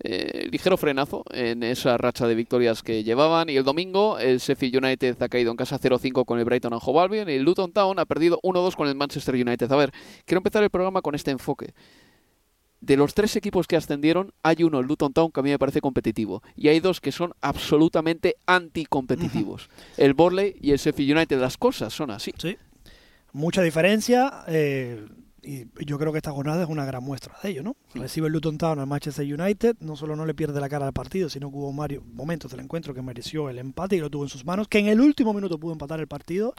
eh, 0.00 0.48
ligero 0.50 0.76
frenazo 0.76 1.24
en 1.30 1.62
esa 1.62 1.96
racha 1.96 2.26
de 2.26 2.34
victorias 2.34 2.82
que 2.82 3.04
llevaban. 3.04 3.48
Y 3.48 3.56
el 3.56 3.64
domingo 3.64 4.18
el 4.18 4.38
Sheffield 4.38 4.84
United 4.84 5.22
ha 5.22 5.28
caído 5.28 5.52
en 5.52 5.56
casa 5.56 5.78
0-5 5.78 6.24
con 6.24 6.40
el 6.40 6.44
Brighton 6.44 6.72
and 6.72 6.82
Hove 6.84 7.00
Albion. 7.00 7.30
Y 7.30 7.34
el 7.34 7.42
Luton 7.42 7.72
Town 7.72 7.98
ha 8.00 8.04
perdido 8.06 8.40
1-2 8.42 8.74
con 8.74 8.88
el 8.88 8.96
Manchester 8.96 9.36
United. 9.36 9.70
A 9.70 9.76
ver, 9.76 9.92
quiero 10.24 10.40
empezar 10.40 10.62
el 10.64 10.70
programa 10.70 11.00
con 11.00 11.14
este 11.14 11.30
enfoque 11.30 11.74
de 12.84 12.96
los 12.96 13.14
tres 13.14 13.34
equipos 13.36 13.66
que 13.66 13.76
ascendieron, 13.76 14.32
hay 14.42 14.62
uno, 14.62 14.80
el 14.80 14.86
Luton 14.86 15.12
Town, 15.12 15.32
que 15.32 15.40
a 15.40 15.42
mí 15.42 15.50
me 15.50 15.58
parece 15.58 15.80
competitivo. 15.80 16.42
Y 16.54 16.68
hay 16.68 16.80
dos 16.80 17.00
que 17.00 17.12
son 17.12 17.32
absolutamente 17.40 18.36
anticompetitivos. 18.46 19.70
El 19.96 20.12
Borley 20.12 20.56
y 20.60 20.72
el 20.72 20.78
Sheffield 20.78 21.16
United. 21.16 21.40
Las 21.40 21.56
cosas 21.56 21.94
son 21.94 22.10
así. 22.10 22.32
Sí. 22.36 22.58
Mucha 23.32 23.62
diferencia. 23.62 24.44
Eh, 24.48 25.06
y 25.42 25.66
yo 25.84 25.98
creo 25.98 26.12
que 26.12 26.18
esta 26.18 26.32
jornada 26.32 26.62
es 26.62 26.68
una 26.68 26.84
gran 26.84 27.02
muestra 27.02 27.36
de 27.42 27.50
ello, 27.50 27.62
¿no? 27.62 27.76
Recibe 27.94 28.26
el 28.26 28.32
Luton 28.32 28.58
Town 28.58 28.78
al 28.78 28.86
Manchester 28.86 29.24
United, 29.24 29.76
no 29.80 29.96
solo 29.96 30.16
no 30.16 30.24
le 30.24 30.34
pierde 30.34 30.58
la 30.60 30.68
cara 30.68 30.86
al 30.86 30.92
partido, 30.92 31.28
sino 31.28 31.50
que 31.50 31.56
hubo 31.56 31.72
varios 31.72 32.04
momentos 32.04 32.50
del 32.50 32.60
encuentro 32.60 32.94
que 32.94 33.02
mereció 33.02 33.50
el 33.50 33.58
empate 33.58 33.96
y 33.96 34.00
lo 34.00 34.10
tuvo 34.10 34.24
en 34.24 34.30
sus 34.30 34.44
manos, 34.44 34.68
que 34.68 34.78
en 34.78 34.86
el 34.86 35.00
último 35.00 35.34
minuto 35.34 35.58
pudo 35.58 35.72
empatar 35.72 36.00
el 36.00 36.06
partido. 36.06 36.54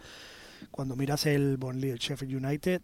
Cuando 0.72 0.96
miras 0.96 1.26
el 1.26 1.58
Burnley, 1.58 1.90
el 1.90 2.00
Sheffield 2.00 2.46
United, 2.46 2.82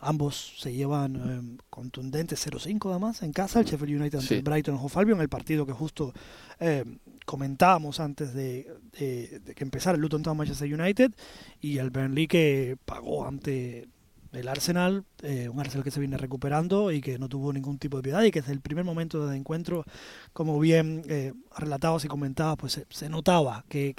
ambos 0.00 0.54
se 0.58 0.72
llevan 0.72 1.16
eh, 1.16 1.62
contundentes 1.70 2.46
0-5 2.46 2.90
además 2.90 3.22
en 3.22 3.32
casa, 3.32 3.60
el 3.60 3.66
Sheffield 3.66 4.00
United 4.00 4.18
ante 4.18 4.36
el 4.36 4.42
Brighton 4.42 4.76
Hove 4.76 4.92
Albion, 4.96 5.20
el 5.20 5.28
partido 5.28 5.66
que 5.66 5.72
justo 5.72 6.12
eh, 6.60 6.84
comentábamos 7.24 8.00
antes 8.00 8.34
de, 8.34 8.72
de, 8.92 9.54
que 9.54 9.64
empezara 9.64 9.96
el 9.96 10.02
Luton 10.02 10.22
Town 10.22 10.36
Manchester 10.36 10.72
United 10.72 11.12
y 11.60 11.78
el 11.78 11.90
Burnley 11.90 12.26
que 12.26 12.76
pagó 12.84 13.26
ante 13.26 13.88
el 14.32 14.48
Arsenal, 14.48 15.04
eh, 15.22 15.48
un 15.48 15.58
Arsenal 15.60 15.84
que 15.84 15.90
se 15.90 16.00
viene 16.00 16.16
recuperando 16.16 16.92
y 16.92 17.00
que 17.00 17.18
no 17.18 17.28
tuvo 17.28 17.52
ningún 17.52 17.78
tipo 17.78 17.96
de 17.96 18.02
piedad 18.02 18.22
y 18.22 18.30
que 18.30 18.40
desde 18.40 18.52
el 18.52 18.60
primer 18.60 18.84
momento 18.84 19.26
de 19.26 19.36
encuentro, 19.36 19.84
como 20.32 20.58
bien 20.60 21.02
eh, 21.08 21.32
relatabas 21.56 22.04
y 22.04 22.08
comentabas, 22.08 22.56
pues 22.58 22.84
se, 22.88 23.08
notaba 23.08 23.64
que, 23.68 23.94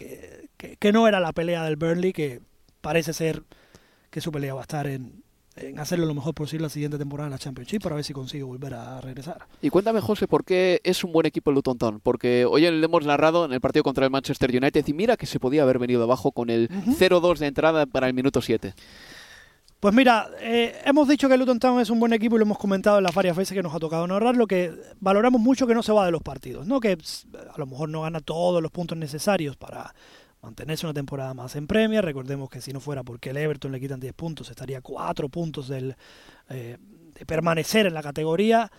que, 0.58 0.92
no 0.92 1.08
era 1.08 1.20
la 1.20 1.34
pelea 1.34 1.64
del 1.64 1.76
Burnley, 1.76 2.14
que 2.14 2.42
parece 2.82 3.14
ser 3.14 3.44
que 4.10 4.22
su 4.22 4.32
pelea 4.32 4.54
va 4.54 4.62
a 4.62 4.64
estar 4.64 4.88
en, 4.88 5.24
en 5.58 5.80
hacerlo 5.80 6.06
lo 6.06 6.14
mejor 6.14 6.34
posible 6.34 6.64
la 6.64 6.70
siguiente 6.70 6.98
temporada 6.98 7.28
en 7.28 7.32
la 7.32 7.38
Championship 7.38 7.82
para 7.82 7.96
ver 7.96 8.04
si 8.04 8.14
consigue 8.14 8.44
volver 8.44 8.74
a 8.74 9.02
regresar. 9.02 9.46
Y 9.62 9.70
cuéntame, 9.70 10.02
José, 10.02 10.28
¿por 10.28 10.44
qué 10.44 10.82
es 10.84 11.04
un 11.04 11.12
buen 11.12 11.26
equipo 11.26 11.50
el 11.50 11.56
Luton 11.56 11.78
Town? 11.78 12.00
Porque 12.02 12.46
hoy 12.46 12.62
le 12.62 12.86
hemos 12.86 13.06
narrado 13.06 13.46
en 13.46 13.54
el 13.54 13.62
partido 13.62 13.84
contra 13.84 14.06
el 14.06 14.12
Manchester 14.12 14.50
United 14.56 14.86
y 14.88 14.94
mira 14.94 15.18
que 15.18 15.26
se 15.26 15.40
podía 15.40 15.64
haber 15.64 15.80
venido 15.80 16.04
abajo 16.04 16.32
con 16.32 16.50
el 16.50 16.70
0-2 16.70 17.40
de 17.40 17.48
entrada 17.48 17.86
para 17.86 18.08
el 18.08 18.14
minuto 18.14 18.42
7. 18.42 18.74
Pues 19.80 19.94
mira, 19.94 20.30
eh, 20.42 20.76
hemos 20.86 21.08
dicho 21.08 21.28
que 21.28 21.36
el 21.36 21.40
Luton 21.40 21.60
Town 21.60 21.80
es 21.80 21.92
un 21.92 22.00
buen 22.00 22.12
equipo 22.12 22.36
y 22.36 22.40
lo 22.40 22.46
hemos 22.46 22.58
comentado 22.58 22.98
en 22.98 23.04
las 23.04 23.14
varias 23.14 23.38
veces 23.38 23.56
que 23.56 23.62
nos 23.62 23.76
ha 23.76 23.80
tocado 23.80 24.08
narrar, 24.08 24.36
lo 24.36 24.48
que 24.48 24.74
valoramos 25.00 25.40
mucho 25.40 25.68
que 25.68 25.76
no 25.76 25.84
se 25.84 25.92
va 25.92 26.04
de 26.04 26.12
los 26.12 26.24
partidos, 26.24 26.66
¿no? 26.66 26.80
que 26.80 26.98
a 27.34 27.58
lo 27.60 27.68
mejor 27.68 27.88
no 27.90 28.02
gana 28.02 28.20
todos 28.20 28.62
los 28.62 28.72
puntos 28.72 28.98
necesarios 28.98 29.56
para 29.56 29.94
mantenerse 30.42 30.86
una 30.86 30.94
temporada 30.94 31.34
más 31.34 31.56
en 31.56 31.68
Premier. 31.68 32.04
Recordemos 32.04 32.50
que 32.50 32.62
si 32.62 32.74
no 32.74 32.80
fuera 32.80 33.04
porque 33.04 33.32
el 33.32 33.38
Everton 33.38 33.72
le 33.72 33.80
quitan 33.80 34.00
10 34.00 34.14
puntos, 34.14 34.50
estaría 34.50 34.82
4 34.82 35.30
puntos 35.30 35.68
del, 35.68 35.96
eh, 36.50 36.78
de 37.14 37.26
permanecer 37.26 37.86
en 37.86 37.94
la 37.94 38.04
categoría. 38.04 38.72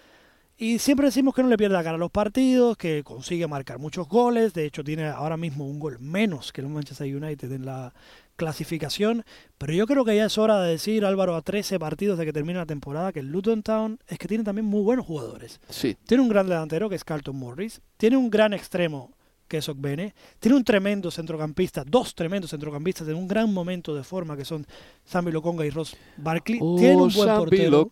Y 0.61 0.81
siempre 0.81 1.07
decimos 1.07 1.35
que 1.37 1.43
no 1.43 1.49
le 1.49 1.57
pierde 1.57 1.75
la 1.75 1.85
cara 1.85 1.95
a 1.95 1.99
los 1.99 2.11
partidos, 2.11 2.77
que 2.77 3.05
consigue 3.05 3.47
marcar 3.47 3.79
muchos 3.79 4.09
goles. 4.09 4.55
De 4.55 4.65
hecho, 4.65 4.83
tiene 4.83 5.07
ahora 5.07 5.37
mismo 5.37 5.65
un 5.65 5.79
gol 5.79 6.01
menos 6.01 6.53
que 6.53 6.61
el 6.61 6.69
Manchester 6.69 7.15
United 7.15 7.53
en 7.53 7.65
la 7.65 7.95
clasificación, 8.35 9.25
pero 9.57 9.73
yo 9.73 9.87
creo 9.87 10.05
que 10.05 10.17
ya 10.17 10.25
es 10.25 10.39
hora 10.39 10.61
de 10.63 10.71
decir, 10.71 11.05
Álvaro, 11.05 11.37
a 11.37 11.43
13 11.43 11.79
partidos 11.79 12.19
de 12.19 12.25
que 12.25 12.33
termine 12.33 12.59
la 12.59 12.67
temporada, 12.67 13.13
que 13.13 13.21
el 13.21 13.31
Luton 13.31 13.63
Town 13.63 13.99
es 14.07 14.19
que 14.19 14.29
tiene 14.29 14.45
también 14.45 14.65
muy 14.65 14.83
buenos 14.83 15.07
jugadores. 15.07 15.61
Sí. 15.69 15.97
Tiene 16.07 16.23
un 16.23 16.29
gran 16.29 16.47
delantero 16.47 16.89
que 16.89 16.95
es 16.95 17.05
Carlton 17.05 17.37
Morris, 17.37 17.81
tiene 17.97 18.17
un 18.17 18.31
gran 18.31 18.53
extremo 18.53 19.13
que 19.49 19.59
es 19.59 19.69
Ogbene, 19.69 20.15
tiene 20.39 20.57
un 20.57 20.65
tremendo 20.65 21.11
centrocampista, 21.11 21.85
dos 21.85 22.15
tremendos 22.15 22.51
centrocampistas 22.51 23.09
en 23.09 23.17
un 23.17 23.27
gran 23.27 23.53
momento 23.53 23.95
de 23.95 24.05
forma 24.05 24.37
que 24.37 24.45
son 24.45 24.67
Sammy 25.05 25.33
Lokonga 25.33 25.67
y 25.67 25.71
Ross 25.71 25.97
Barkley. 26.17 26.59
Oh, 26.61 26.77
tiene 26.79 26.97
un 26.97 27.13
buen 27.13 27.37
portero. 27.37 27.89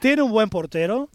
tiene 0.00 0.22
un 0.22 0.32
buen 0.32 0.48
portero. 0.48 1.10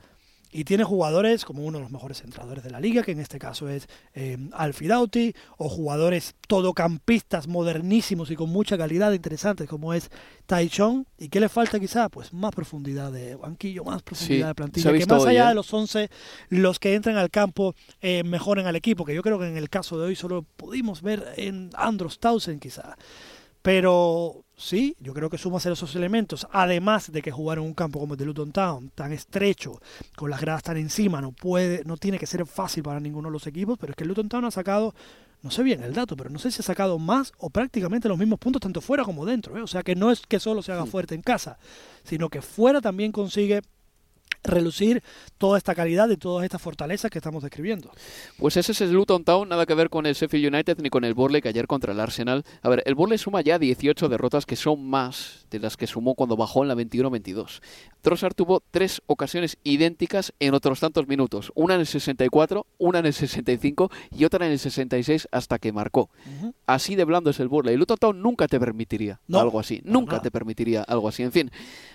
Y 0.51 0.63
tiene 0.63 0.83
jugadores 0.83 1.45
como 1.45 1.63
uno 1.63 1.77
de 1.77 1.83
los 1.83 1.91
mejores 1.91 2.21
entrenadores 2.21 2.63
de 2.63 2.71
la 2.71 2.79
liga, 2.79 3.03
que 3.03 3.11
en 3.11 3.19
este 3.19 3.37
caso 3.37 3.69
es 3.69 3.87
eh, 4.13 4.37
Alfidauti, 4.53 5.35
o 5.57 5.69
jugadores 5.69 6.35
todocampistas 6.47 7.47
modernísimos 7.47 8.31
y 8.31 8.35
con 8.35 8.49
mucha 8.49 8.77
calidad 8.77 9.11
interesantes 9.11 9.67
como 9.69 9.93
es 9.93 10.09
Taichon. 10.47 11.05
¿Y 11.17 11.29
qué 11.29 11.39
le 11.39 11.49
falta 11.49 11.79
quizá? 11.79 12.09
Pues 12.09 12.33
más 12.33 12.51
profundidad 12.51 13.11
de 13.11 13.35
banquillo, 13.35 13.83
más 13.83 14.01
profundidad 14.01 14.47
de 14.47 14.55
plantilla. 14.55 14.91
Que 14.91 15.05
más 15.05 15.25
allá 15.25 15.45
¿eh? 15.45 15.49
de 15.49 15.55
los 15.55 15.73
11, 15.73 16.09
los 16.49 16.79
que 16.79 16.95
entran 16.95 17.17
al 17.17 17.29
campo 17.29 17.75
eh, 18.01 18.23
mejoren 18.23 18.65
al 18.65 18.75
equipo, 18.75 19.05
que 19.05 19.13
yo 19.13 19.21
creo 19.21 19.39
que 19.39 19.47
en 19.47 19.57
el 19.57 19.69
caso 19.69 19.99
de 19.99 20.07
hoy 20.07 20.15
solo 20.15 20.45
pudimos 20.55 21.01
ver 21.01 21.33
en 21.37 21.69
Andros 21.75 22.19
Tausen 22.19 22.59
quizá. 22.59 22.97
Pero 23.61 24.45
sí, 24.59 24.95
yo 24.99 25.13
creo 25.13 25.29
que 25.29 25.37
suma 25.37 25.57
esos 25.57 25.95
elementos, 25.95 26.45
además 26.51 27.11
de 27.11 27.21
que 27.21 27.31
jugar 27.31 27.57
en 27.57 27.63
un 27.63 27.73
campo 27.73 27.99
como 27.99 28.13
el 28.13 28.19
de 28.19 28.25
Luton 28.25 28.51
Town, 28.51 28.91
tan 28.93 29.13
estrecho, 29.13 29.81
con 30.15 30.29
las 30.29 30.41
gradas 30.41 30.63
tan 30.63 30.77
encima, 30.77 31.21
no 31.21 31.31
puede, 31.31 31.83
no 31.85 31.97
tiene 31.97 32.19
que 32.19 32.27
ser 32.27 32.45
fácil 32.45 32.83
para 32.83 32.99
ninguno 32.99 33.29
de 33.29 33.33
los 33.33 33.47
equipos, 33.47 33.77
pero 33.79 33.91
es 33.91 33.95
que 33.95 34.03
el 34.03 34.09
Luton 34.09 34.27
Town 34.27 34.45
ha 34.45 34.51
sacado, 34.51 34.93
no 35.41 35.49
sé 35.49 35.63
bien 35.63 35.81
el 35.81 35.93
dato, 35.93 36.17
pero 36.17 36.29
no 36.29 36.39
sé 36.39 36.51
si 36.51 36.59
ha 36.59 36.63
sacado 36.63 36.99
más 36.99 37.31
o 37.37 37.49
prácticamente 37.49 38.09
los 38.09 38.17
mismos 38.17 38.39
puntos 38.39 38.61
tanto 38.61 38.81
fuera 38.81 39.03
como 39.05 39.25
dentro. 39.25 39.57
¿eh? 39.57 39.61
O 39.61 39.67
sea 39.67 39.81
que 39.81 39.95
no 39.95 40.11
es 40.11 40.21
que 40.27 40.39
solo 40.39 40.61
se 40.61 40.73
haga 40.73 40.85
fuerte 40.85 41.15
en 41.15 41.21
casa, 41.21 41.57
sino 42.03 42.29
que 42.29 42.41
fuera 42.41 42.81
también 42.81 43.11
consigue 43.11 43.61
relucir 44.43 45.03
toda 45.37 45.57
esta 45.57 45.75
calidad 45.75 46.09
y 46.09 46.17
todas 46.17 46.43
estas 46.43 46.61
fortalezas 46.61 47.11
que 47.11 47.19
estamos 47.19 47.43
describiendo. 47.43 47.91
Pues 48.37 48.57
ese 48.57 48.71
es 48.71 48.81
el 48.81 48.91
Luton 48.91 49.23
Town, 49.23 49.49
nada 49.49 49.65
que 49.65 49.73
ver 49.73 49.89
con 49.89 50.05
el 50.05 50.15
Sheffield 50.15 50.53
United 50.53 50.77
ni 50.81 50.89
con 50.89 51.03
el 51.03 51.13
Burley 51.13 51.41
que 51.41 51.49
ayer 51.49 51.67
contra 51.67 51.93
el 51.93 51.99
Arsenal. 51.99 52.43
A 52.61 52.69
ver, 52.69 52.83
el 52.85 52.95
Burley 52.95 53.17
suma 53.17 53.41
ya 53.41 53.59
18 53.59 54.09
derrotas 54.09 54.45
que 54.45 54.55
son 54.55 54.85
más 54.89 55.45
de 55.49 55.59
las 55.59 55.77
que 55.77 55.87
sumó 55.87 56.15
cuando 56.15 56.37
bajó 56.37 56.61
en 56.63 56.69
la 56.69 56.75
21-22. 56.75 57.61
Trossard 58.01 58.33
tuvo 58.33 58.61
tres 58.71 59.01
ocasiones 59.07 59.57
idénticas 59.63 60.33
en 60.39 60.53
otros 60.53 60.79
tantos 60.79 61.07
minutos, 61.07 61.51
una 61.55 61.75
en 61.75 61.81
el 61.81 61.87
64, 61.87 62.65
una 62.77 62.99
en 62.99 63.07
el 63.07 63.13
65 63.13 63.89
y 64.11 64.25
otra 64.25 64.45
en 64.45 64.53
el 64.53 64.59
66 64.59 65.27
hasta 65.31 65.59
que 65.59 65.73
marcó. 65.73 66.09
Así 66.65 66.95
de 66.95 67.03
blando 67.03 67.29
es 67.29 67.39
el 67.39 67.49
Burley. 67.49 67.73
El 67.73 67.79
Luton 67.79 67.97
Town 67.97 68.21
nunca 68.21 68.47
te 68.47 68.59
permitiría 68.59 69.19
algo 69.33 69.59
así, 69.59 69.81
nunca 69.83 70.21
te 70.21 70.31
permitiría 70.31 70.83
algo 70.83 71.09
así. 71.09 71.23
En 71.23 71.31
fin, 71.31 71.51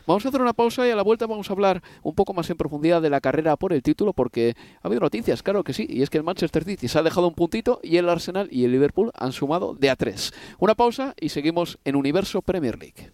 vamos 0.06 0.24
a 0.26 0.28
hacer 0.28 0.42
una 0.42 0.52
pausa 0.52 0.86
y 0.86 0.90
a 0.90 0.96
la 0.96 1.02
vuelta 1.02 1.26
vamos 1.26 1.48
a 1.48 1.52
hablar 1.52 1.82
un 2.02 2.14
poco 2.14 2.33
más 2.34 2.50
en 2.50 2.56
profundidad 2.56 3.00
de 3.00 3.10
la 3.10 3.20
carrera 3.20 3.56
por 3.56 3.72
el 3.72 3.82
título 3.82 4.12
porque 4.12 4.54
ha 4.82 4.86
habido 4.86 5.00
noticias, 5.00 5.42
claro 5.42 5.64
que 5.64 5.72
sí, 5.72 5.86
y 5.88 6.02
es 6.02 6.10
que 6.10 6.18
el 6.18 6.24
Manchester 6.24 6.64
City 6.64 6.88
se 6.88 6.98
ha 6.98 7.02
dejado 7.02 7.28
un 7.28 7.34
puntito 7.34 7.80
y 7.82 7.96
el 7.96 8.08
Arsenal 8.08 8.48
y 8.50 8.64
el 8.64 8.72
Liverpool 8.72 9.10
han 9.14 9.32
sumado 9.32 9.74
de 9.74 9.90
a 9.90 9.96
tres. 9.96 10.32
Una 10.58 10.74
pausa 10.74 11.14
y 11.20 11.30
seguimos 11.30 11.78
en 11.84 11.96
Universo 11.96 12.42
Premier 12.42 12.78
League. 12.78 13.12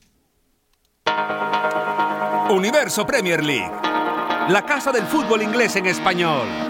Universo 2.51 3.07
Premier 3.07 3.45
League, 3.45 3.71
la 4.49 4.65
casa 4.67 4.91
del 4.91 5.05
fútbol 5.05 5.43
inglés 5.43 5.77
en 5.77 5.87
español. 5.87 6.70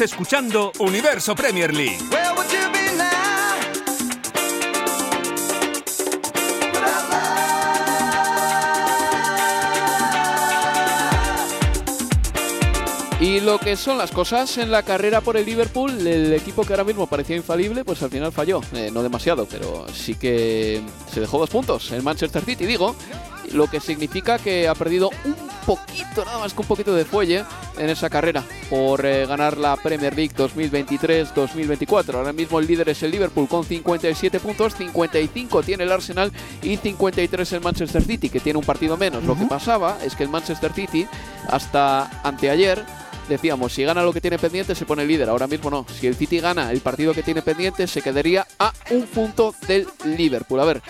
Escuchando 0.00 0.72
Universo 0.78 1.34
Premier 1.34 1.74
League. 1.74 1.98
Y 13.20 13.40
lo 13.40 13.58
que 13.58 13.76
son 13.76 13.98
las 13.98 14.12
cosas 14.12 14.58
en 14.58 14.70
la 14.70 14.84
carrera 14.84 15.20
por 15.20 15.36
el 15.36 15.44
Liverpool, 15.44 16.06
el 16.06 16.32
equipo 16.32 16.62
que 16.62 16.72
ahora 16.72 16.84
mismo 16.84 17.08
parecía 17.08 17.34
infalible, 17.34 17.84
pues 17.84 18.00
al 18.02 18.10
final 18.10 18.30
falló. 18.30 18.60
Eh, 18.72 18.90
no 18.92 19.02
demasiado, 19.02 19.46
pero 19.46 19.86
sí 19.92 20.14
que 20.14 20.80
se 21.12 21.20
dejó 21.20 21.38
dos 21.38 21.50
puntos. 21.50 21.90
El 21.90 22.04
Manchester 22.04 22.44
City, 22.44 22.64
digo, 22.64 22.94
lo 23.52 23.68
que 23.68 23.80
significa 23.80 24.38
que 24.38 24.68
ha 24.68 24.74
perdido 24.74 25.10
un 25.24 25.34
poquito, 25.66 26.24
nada 26.24 26.38
más 26.38 26.54
que 26.54 26.62
un 26.62 26.66
poquito 26.66 26.94
de 26.94 27.04
fuelle 27.04 27.44
en 27.78 27.90
esa 27.90 28.08
carrera 28.08 28.42
por 28.70 29.04
eh, 29.04 29.26
ganar 29.26 29.58
la 29.58 29.76
Premier 29.76 30.16
League 30.16 30.34
2023-2024. 30.36 32.14
Ahora 32.14 32.32
mismo 32.32 32.58
el 32.58 32.66
líder 32.66 32.88
es 32.88 33.02
el 33.02 33.10
Liverpool 33.10 33.48
con 33.48 33.64
57 33.64 34.40
puntos, 34.40 34.74
55 34.74 35.62
tiene 35.62 35.84
el 35.84 35.92
Arsenal 35.92 36.32
y 36.62 36.76
53 36.76 37.52
el 37.52 37.60
Manchester 37.60 38.02
City, 38.02 38.30
que 38.30 38.40
tiene 38.40 38.58
un 38.58 38.64
partido 38.64 38.96
menos. 38.96 39.24
Lo 39.24 39.36
que 39.36 39.46
pasaba 39.46 39.98
es 40.04 40.16
que 40.16 40.22
el 40.22 40.28
Manchester 40.28 40.72
City, 40.72 41.06
hasta 41.48 42.22
anteayer, 42.22 42.82
decíamos, 43.28 43.72
si 43.72 43.84
gana 43.84 44.02
lo 44.02 44.12
que 44.12 44.20
tiene 44.20 44.38
pendiente 44.38 44.74
se 44.74 44.86
pone 44.86 45.04
líder. 45.04 45.28
Ahora 45.28 45.46
mismo 45.46 45.70
no. 45.70 45.86
Si 46.00 46.06
el 46.06 46.14
City 46.14 46.40
gana 46.40 46.72
el 46.72 46.80
partido 46.80 47.14
que 47.14 47.22
tiene 47.22 47.42
pendiente 47.42 47.86
se 47.86 48.02
quedaría 48.02 48.46
a 48.58 48.72
un 48.90 49.02
punto 49.06 49.54
del 49.66 49.86
Liverpool. 50.04 50.60
A 50.60 50.64
ver, 50.64 50.82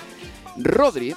Rodri 0.56 1.14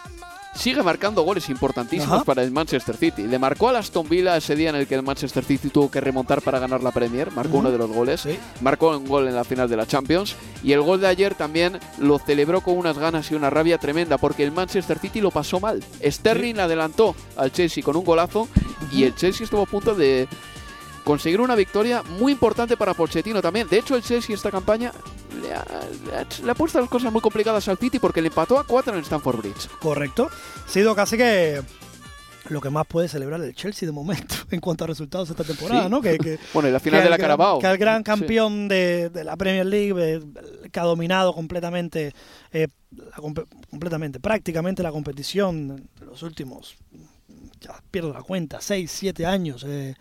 sigue 0.54 0.84
marcando 0.84 1.24
goles 1.24 1.50
importantísimos 1.50 2.16
Ajá. 2.16 2.24
para 2.24 2.44
el 2.44 2.52
Manchester 2.52 2.96
City. 2.96 3.24
Le 3.24 3.40
marcó 3.40 3.70
al 3.70 3.78
Aston 3.78 4.08
Villa 4.08 4.38
ese 4.38 4.56
día 4.56 4.70
en 4.70 4.76
el 4.76 4.88
que 4.88 4.96
el 4.96 5.04
Manchester 5.04 5.44
City 5.44 5.70
tuvo 5.70 5.90
que 5.90 6.02
remontar 6.02 6.42
para 6.42 6.60
ganar 6.60 6.84
la 6.84 6.92
Premier. 6.92 7.32
Marcó 7.32 7.58
uno 7.58 7.72
de 7.72 7.78
los 7.78 7.90
goles. 7.90 8.22
Sí. 8.22 8.38
Marcó 8.62 8.96
un 8.98 9.08
gol 9.08 9.28
en 9.28 9.36
la 9.36 9.44
final 9.44 9.70
de 9.70 9.78
la 9.78 9.86
Champions. 9.86 10.36
Y 10.64 10.74
el 10.74 10.82
gol 10.82 11.02
de 11.02 11.08
ayer 11.08 11.36
también 11.36 11.80
lo 11.98 12.20
celebró 12.20 12.62
con 12.62 12.78
unas 12.78 12.98
ganas 12.98 13.32
y 13.32 13.36
una 13.36 13.50
rabia 13.50 13.78
tremenda 13.78 14.18
porque 14.18 14.44
el 14.44 14.52
Manchester 14.52 15.00
City 15.00 15.22
lo 15.22 15.32
pasó 15.32 15.60
mal. 15.60 15.84
Sterling 16.04 16.60
adelantó 16.60 17.16
al 17.38 17.52
Chelsea 17.52 17.84
con 17.84 17.96
un 17.96 18.04
golazo 18.04 18.48
y 18.92 19.04
el 19.04 19.16
Chelsea 19.16 19.46
estuvo 19.46 19.62
a 19.62 19.66
punto 19.66 19.96
de 19.96 20.28
conseguir 21.04 21.42
una 21.42 21.56
victoria 21.56 22.04
muy 22.20 22.34
importante 22.34 22.78
para 22.78 22.94
Pochettino 22.94 23.42
también. 23.42 23.68
De 23.68 23.80
hecho, 23.80 23.96
el 23.96 24.04
Chelsea 24.04 24.36
esta 24.36 24.52
campaña 24.52 24.92
le 26.44 26.52
ha, 26.52 26.56
puesto 26.56 26.80
las 26.80 26.90
cosas 26.90 27.12
muy 27.12 27.22
complicadas 27.22 27.68
al 27.68 27.78
City 27.78 28.00
porque 28.00 28.22
le 28.22 28.28
empató 28.30 28.58
a 28.60 28.66
4 28.66 28.94
en 28.96 29.02
Stamford 29.02 29.38
Bridge. 29.38 29.68
Correcto. 29.80 30.30
Ha 30.66 30.70
sido 30.70 30.96
casi 30.96 31.18
que 31.18 31.62
lo 32.50 32.60
que 32.60 32.70
más 32.70 32.86
puede 32.88 33.08
celebrar 33.08 33.40
el 33.42 33.56
Chelsea 33.56 33.86
de 33.88 33.94
momento 33.94 34.36
en 34.52 34.60
cuanto 34.60 34.84
a 34.84 34.88
resultados 34.88 35.30
esta 35.30 35.44
temporada, 35.44 35.84
Sí. 35.84 35.90
¿no? 35.90 36.02
Que, 36.02 36.18
que- 36.18 36.40
Bueno, 36.54 36.68
y 36.70 36.72
la 36.72 36.80
final 36.80 37.04
de 37.04 37.10
la 37.10 37.18
gran- 37.18 37.26
Carabao. 37.28 37.60
Que 37.60 37.68
al 37.68 37.78
gran 37.78 38.00
Sí. 38.00 38.04
campeón 38.04 38.68
de, 38.68 39.10
de 39.10 39.24
la 39.24 39.38
Premier 39.38 39.66
League, 39.66 39.94
eh, 39.98 40.22
que 40.72 40.80
ha 40.80 40.84
dominado 40.84 41.34
completamente, 41.34 42.14
eh, 42.52 42.68
la 42.92 43.18
completamente, 43.70 44.20
prácticamente 44.20 44.84
la 44.84 44.92
competición 44.92 45.90
de 46.00 46.06
los 46.06 46.24
últimos, 46.24 46.76
ya 47.62 47.82
pierdo 47.92 48.12
la 48.12 48.24
cuenta, 48.24 48.60
6, 48.60 48.92
7 48.92 49.26
años. 49.26 49.64
eh, 49.68 49.96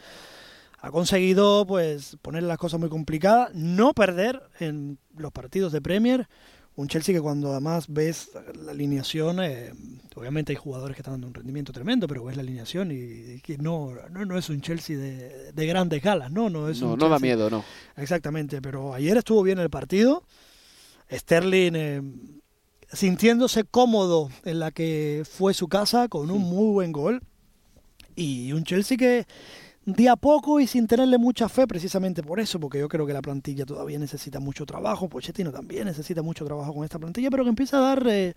ha 0.81 0.91
conseguido 0.91 1.67
pues 1.67 2.17
poner 2.23 2.43
las 2.43 2.59
cosas 2.59 2.81
muy 2.81 2.89
complicadas, 2.89 3.55
no 3.55 3.93
perder 3.93 4.43
en 4.61 4.99
los 5.17 5.33
partidos 5.33 5.73
de 5.73 5.83
Premier. 5.83 6.29
Un 6.77 6.89
Chelsea 6.89 7.15
que 7.15 7.21
cuando 7.21 7.51
además 7.51 7.87
ves 7.89 8.31
la 8.55 8.73
alineación, 8.73 9.43
eh, 9.43 9.73
obviamente 10.15 10.53
hay 10.53 10.57
jugadores 10.57 10.97
que 10.97 11.03
están 11.03 11.15
dando 11.15 11.27
un 11.27 11.35
rendimiento 11.35 11.73
tremendo, 11.73 12.07
pero 12.07 12.25
ves 12.25 12.37
la 12.37 12.43
alineación 12.43 12.91
y, 12.93 13.41
que 13.41 13.59
no, 13.59 13.93
no, 14.11 14.25
no 14.25 14.39
es 14.39 14.49
un 14.49 14.63
Chelsea 14.63 14.97
de, 14.97 15.53
de 15.53 15.67
grandes 15.67 16.03
galas, 16.03 16.31
no, 16.31 16.49
no 16.49 16.69
es 16.71 16.81
No, 16.81 16.95
un 16.95 16.99
no 16.99 17.09
da 17.11 17.19
miedo, 17.19 17.51
no. 17.51 17.63
Exactamente, 17.97 18.63
pero 18.63 18.95
ayer 18.95 19.17
estuvo 19.19 19.43
bien 19.43 19.59
el 19.59 19.69
partido. 19.69 20.25
Sterling 21.11 21.73
eh, 21.75 22.03
sintiéndose 22.93 23.65
cómodo 23.65 24.31
en 24.45 24.61
la 24.61 24.71
que 24.71 25.25
fue 25.31 25.53
su 25.53 25.69
casa 25.69 26.09
con 26.09 26.31
un 26.31 26.43
muy 26.43 26.73
buen 26.73 26.93
gol. 26.93 27.23
Y 28.17 28.53
un 28.53 28.65
Chelsea 28.65 28.97
que 28.97 29.27
de 29.85 30.09
a 30.09 30.17
poco 30.17 30.61
y 30.61 30.67
sin 30.67 30.87
tenerle 30.87 31.19
mucha 31.19 31.49
fe, 31.49 31.67
precisamente 31.67 32.23
por 32.23 32.39
eso, 32.41 32.61
porque 32.61 32.79
yo 32.79 32.89
creo 32.89 33.07
que 33.07 33.13
la 33.13 33.23
plantilla 33.23 33.65
todavía 33.65 33.99
necesita 33.99 34.41
mucho 34.41 34.67
trabajo. 34.67 35.09
Pochettino 35.09 35.51
también 35.51 35.87
necesita 35.87 36.23
mucho 36.23 36.45
trabajo 36.45 36.75
con 36.75 36.85
esta 36.85 36.99
plantilla, 36.99 37.31
pero 37.31 37.45
que 37.45 37.51
empieza 37.51 37.79
a 37.79 37.81
dar 37.81 38.07
eh, 38.09 38.35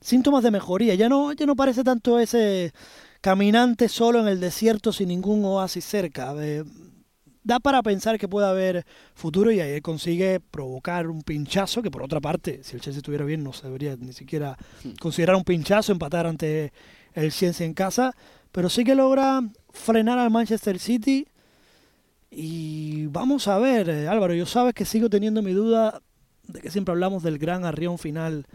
síntomas 0.00 0.42
de 0.42 0.50
mejoría. 0.50 0.94
Ya 0.94 1.08
no, 1.08 1.32
ya 1.32 1.46
no 1.46 1.56
parece 1.56 1.84
tanto 1.84 2.18
ese 2.18 2.72
caminante 3.20 3.88
solo 3.88 4.20
en 4.20 4.28
el 4.28 4.40
desierto 4.40 4.92
sin 4.92 5.08
ningún 5.08 5.44
oasis 5.44 5.84
cerca. 5.84 6.34
Eh, 6.38 6.64
da 7.44 7.60
para 7.60 7.82
pensar 7.82 8.18
que 8.18 8.28
puede 8.28 8.46
haber 8.46 8.86
futuro 9.14 9.50
y 9.50 9.60
ahí 9.60 9.80
consigue 9.80 10.40
provocar 10.40 11.08
un 11.08 11.22
pinchazo 11.22 11.82
que 11.82 11.90
por 11.90 12.02
otra 12.02 12.20
parte, 12.20 12.60
si 12.62 12.76
el 12.76 12.80
Chelsea 12.80 12.98
estuviera 12.98 13.24
bien 13.24 13.42
no 13.42 13.52
se 13.52 13.66
debería 13.66 13.96
ni 13.96 14.12
siquiera 14.12 14.56
considerar 15.00 15.36
un 15.36 15.44
pinchazo, 15.44 15.92
empatar 15.92 16.26
ante 16.26 16.72
el 17.14 17.32
Chelsea 17.32 17.66
en 17.66 17.74
casa, 17.74 18.14
pero 18.52 18.68
sí 18.68 18.84
que 18.84 18.94
logra 18.94 19.42
frenar 19.72 20.18
al 20.18 20.30
Manchester 20.30 20.78
City. 20.78 21.26
Y 22.30 23.06
vamos 23.06 23.48
a 23.48 23.58
ver, 23.58 23.88
eh, 23.88 24.08
Álvaro, 24.08 24.34
yo 24.34 24.46
sabes 24.46 24.74
que 24.74 24.84
sigo 24.84 25.10
teniendo 25.10 25.42
mi 25.42 25.52
duda 25.52 26.00
de 26.48 26.60
que 26.60 26.70
siempre 26.70 26.92
hablamos 26.92 27.22
del 27.22 27.38
gran 27.38 27.64
arrión 27.64 27.98
final 27.98 28.46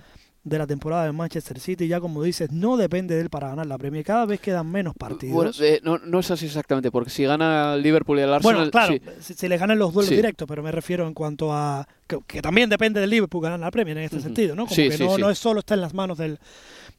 de 0.48 0.58
la 0.58 0.66
temporada 0.66 1.04
del 1.04 1.14
Manchester 1.14 1.60
City, 1.60 1.88
ya 1.88 2.00
como 2.00 2.24
dices, 2.24 2.52
no 2.52 2.78
depende 2.78 3.16
de 3.16 3.22
él 3.22 3.30
para 3.30 3.50
ganar 3.50 3.66
la 3.66 3.78
Premier, 3.78 4.06
cada 4.06 4.26
vez 4.26 4.40
quedan 4.40 4.72
menos 4.72 4.94
partidos. 4.96 5.34
Bueno, 5.36 5.52
eh, 5.60 5.82
no, 5.84 5.98
no 5.98 6.20
es 6.20 6.32
así 6.32 6.46
exactamente, 6.46 6.90
porque 6.90 7.10
si 7.10 7.26
gana 7.26 7.74
el 7.74 7.82
Liverpool 7.82 8.18
y 8.20 8.22
el 8.22 8.34
Arsenal... 8.34 8.56
Bueno, 8.56 8.72
claro, 8.72 8.94
sí. 8.94 9.02
si, 9.20 9.34
si 9.34 9.48
le 9.50 9.58
ganan 9.58 9.78
los 9.78 9.94
duelos 9.94 10.08
Sí. 10.10 10.16
directos, 10.16 10.48
pero 10.48 10.64
me 10.64 10.72
refiero 10.72 11.06
en 11.06 11.14
cuanto 11.14 11.52
a. 11.54 11.86
Que, 12.08 12.20
que 12.26 12.42
también 12.42 12.70
depende 12.70 13.02
del 13.02 13.10
Liverpool 13.10 13.42
ganar 13.44 13.60
la 13.60 13.72
Premier 13.72 13.98
en 13.98 14.06
este 14.06 14.22
sentido, 14.22 14.56
¿no? 14.56 14.64
Como 14.64 14.76
Sí, 14.76 14.88
que 14.90 14.98
no, 15.00 15.18
no 15.18 15.30
es 15.30 15.38
solo 15.38 15.60
está 15.60 15.74
en 15.74 15.82
las 15.82 15.94
manos 15.94 16.18
del, 16.18 16.40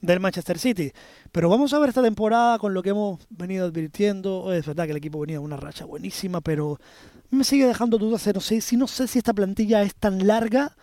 del 0.03 0.21
Manchester 0.21 0.59
City. 0.59 0.93
Pero 1.33 1.49
vamos 1.49 1.73
a 1.73 1.79
ver 1.79 1.89
esta 1.89 2.03
temporada 2.03 2.59
con 2.59 2.75
lo 2.75 2.83
que 2.83 2.91
hemos 2.91 3.21
venido 3.31 3.65
advirtiendo. 3.67 4.53
Es 4.53 4.67
verdad 4.67 4.85
que 4.85 4.91
el 4.91 4.99
equipo 4.99 5.19
venía 5.21 5.37
de 5.37 5.45
una 5.45 5.57
racha 5.57 5.87
buenísima, 5.87 6.43
pero 6.43 6.79
me 7.31 7.45
sigue 7.45 7.67
dejando 7.67 7.97
dudas. 7.97 8.23
de 8.27 8.35
No 8.35 8.41
sé, 8.41 8.61
si 8.61 8.77
no 8.77 8.87
sé 8.87 9.09
si 9.09 9.17
esta 9.19 9.33
plantilla 9.33 9.83
es 9.83 9.95
tan 9.95 10.27
larga 10.27 10.77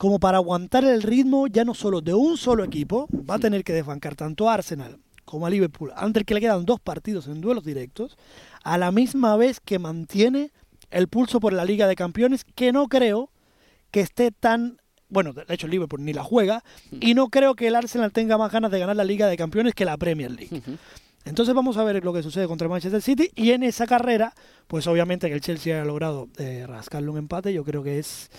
como 0.00 0.18
para 0.18 0.38
aguantar 0.38 0.82
el 0.86 1.02
ritmo 1.02 1.46
ya 1.46 1.62
no 1.62 1.74
solo 1.74 2.00
de 2.00 2.14
un 2.14 2.38
solo 2.38 2.64
equipo, 2.64 3.06
va 3.12 3.34
a 3.34 3.38
tener 3.38 3.62
que 3.62 3.74
desbancar 3.74 4.16
tanto 4.16 4.48
a 4.48 4.54
Arsenal 4.54 4.98
como 5.26 5.44
a 5.44 5.50
Liverpool, 5.50 5.92
antes 5.94 6.24
que 6.24 6.32
le 6.32 6.40
quedan 6.40 6.64
dos 6.64 6.80
partidos 6.80 7.26
en 7.26 7.42
duelos 7.42 7.64
directos, 7.64 8.16
a 8.64 8.78
la 8.78 8.92
misma 8.92 9.36
vez 9.36 9.60
que 9.60 9.78
mantiene 9.78 10.52
el 10.90 11.08
pulso 11.08 11.38
por 11.38 11.52
la 11.52 11.66
Liga 11.66 11.86
de 11.86 11.96
Campeones, 11.96 12.46
que 12.54 12.72
no 12.72 12.88
creo 12.88 13.28
que 13.90 14.00
esté 14.00 14.30
tan... 14.30 14.78
Bueno, 15.10 15.34
de 15.34 15.44
hecho 15.50 15.66
el 15.66 15.72
Liverpool 15.72 16.02
ni 16.02 16.14
la 16.14 16.24
juega, 16.24 16.64
y 16.98 17.12
no 17.12 17.28
creo 17.28 17.54
que 17.54 17.66
el 17.66 17.74
Arsenal 17.74 18.10
tenga 18.10 18.38
más 18.38 18.50
ganas 18.50 18.70
de 18.70 18.78
ganar 18.78 18.96
la 18.96 19.04
Liga 19.04 19.26
de 19.26 19.36
Campeones 19.36 19.74
que 19.74 19.84
la 19.84 19.98
Premier 19.98 20.30
League. 20.30 20.62
Entonces 21.26 21.54
vamos 21.54 21.76
a 21.76 21.84
ver 21.84 22.02
lo 22.02 22.14
que 22.14 22.22
sucede 22.22 22.48
contra 22.48 22.64
el 22.64 22.70
Manchester 22.70 23.02
City 23.02 23.30
y 23.34 23.50
en 23.50 23.64
esa 23.64 23.86
carrera, 23.86 24.32
pues 24.66 24.86
obviamente 24.86 25.28
que 25.28 25.34
el 25.34 25.42
Chelsea 25.42 25.76
haya 25.76 25.84
logrado 25.84 26.28
eh, 26.38 26.64
rascarle 26.66 27.10
un 27.10 27.18
empate, 27.18 27.52
yo 27.52 27.64
creo 27.64 27.82
que 27.82 27.98
es 27.98 28.30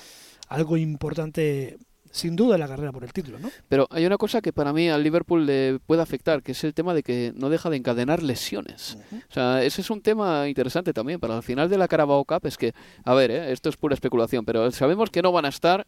algo 0.52 0.78
importante 0.78 1.78
sin 2.12 2.36
duda 2.36 2.56
en 2.56 2.60
la 2.60 2.68
carrera 2.68 2.92
por 2.92 3.06
el 3.06 3.14
título, 3.14 3.40
¿no? 3.40 3.50
Pero 3.70 3.88
hay 3.90 4.06
una 4.06 4.18
cosa 4.18 4.42
que 4.42 4.52
para 4.52 4.74
mí 4.74 4.90
al 4.90 5.02
Liverpool 5.02 5.46
le 5.46 5.80
puede 5.80 6.02
afectar, 6.02 6.44
que 6.44 6.52
es 6.52 6.64
el 6.66 6.74
tema 6.74 6.94
de 6.94 7.04
que 7.04 7.32
no 7.36 7.50
deja 7.50 7.70
de 7.70 7.78
encadenar 7.78 8.22
lesiones. 8.22 8.98
O 9.30 9.34
sea, 9.34 9.64
ese 9.64 9.80
es 9.80 9.90
un 9.90 10.02
tema 10.02 10.50
interesante 10.50 10.92
también 10.92 11.22
para 11.22 11.38
el 11.38 11.44
final 11.44 11.70
de 11.70 11.78
la 11.78 11.88
Carabao 11.88 12.26
Cup. 12.26 12.46
Es 12.46 12.58
que, 12.58 12.74
a 13.06 13.14
ver, 13.14 13.32
¿eh? 13.32 13.54
esto 13.54 13.70
es 13.70 13.78
pura 13.78 13.94
especulación, 13.94 14.44
pero 14.44 14.70
sabemos 14.72 15.10
que 15.10 15.22
no 15.22 15.32
van 15.32 15.46
a 15.46 15.50
estar 15.50 15.88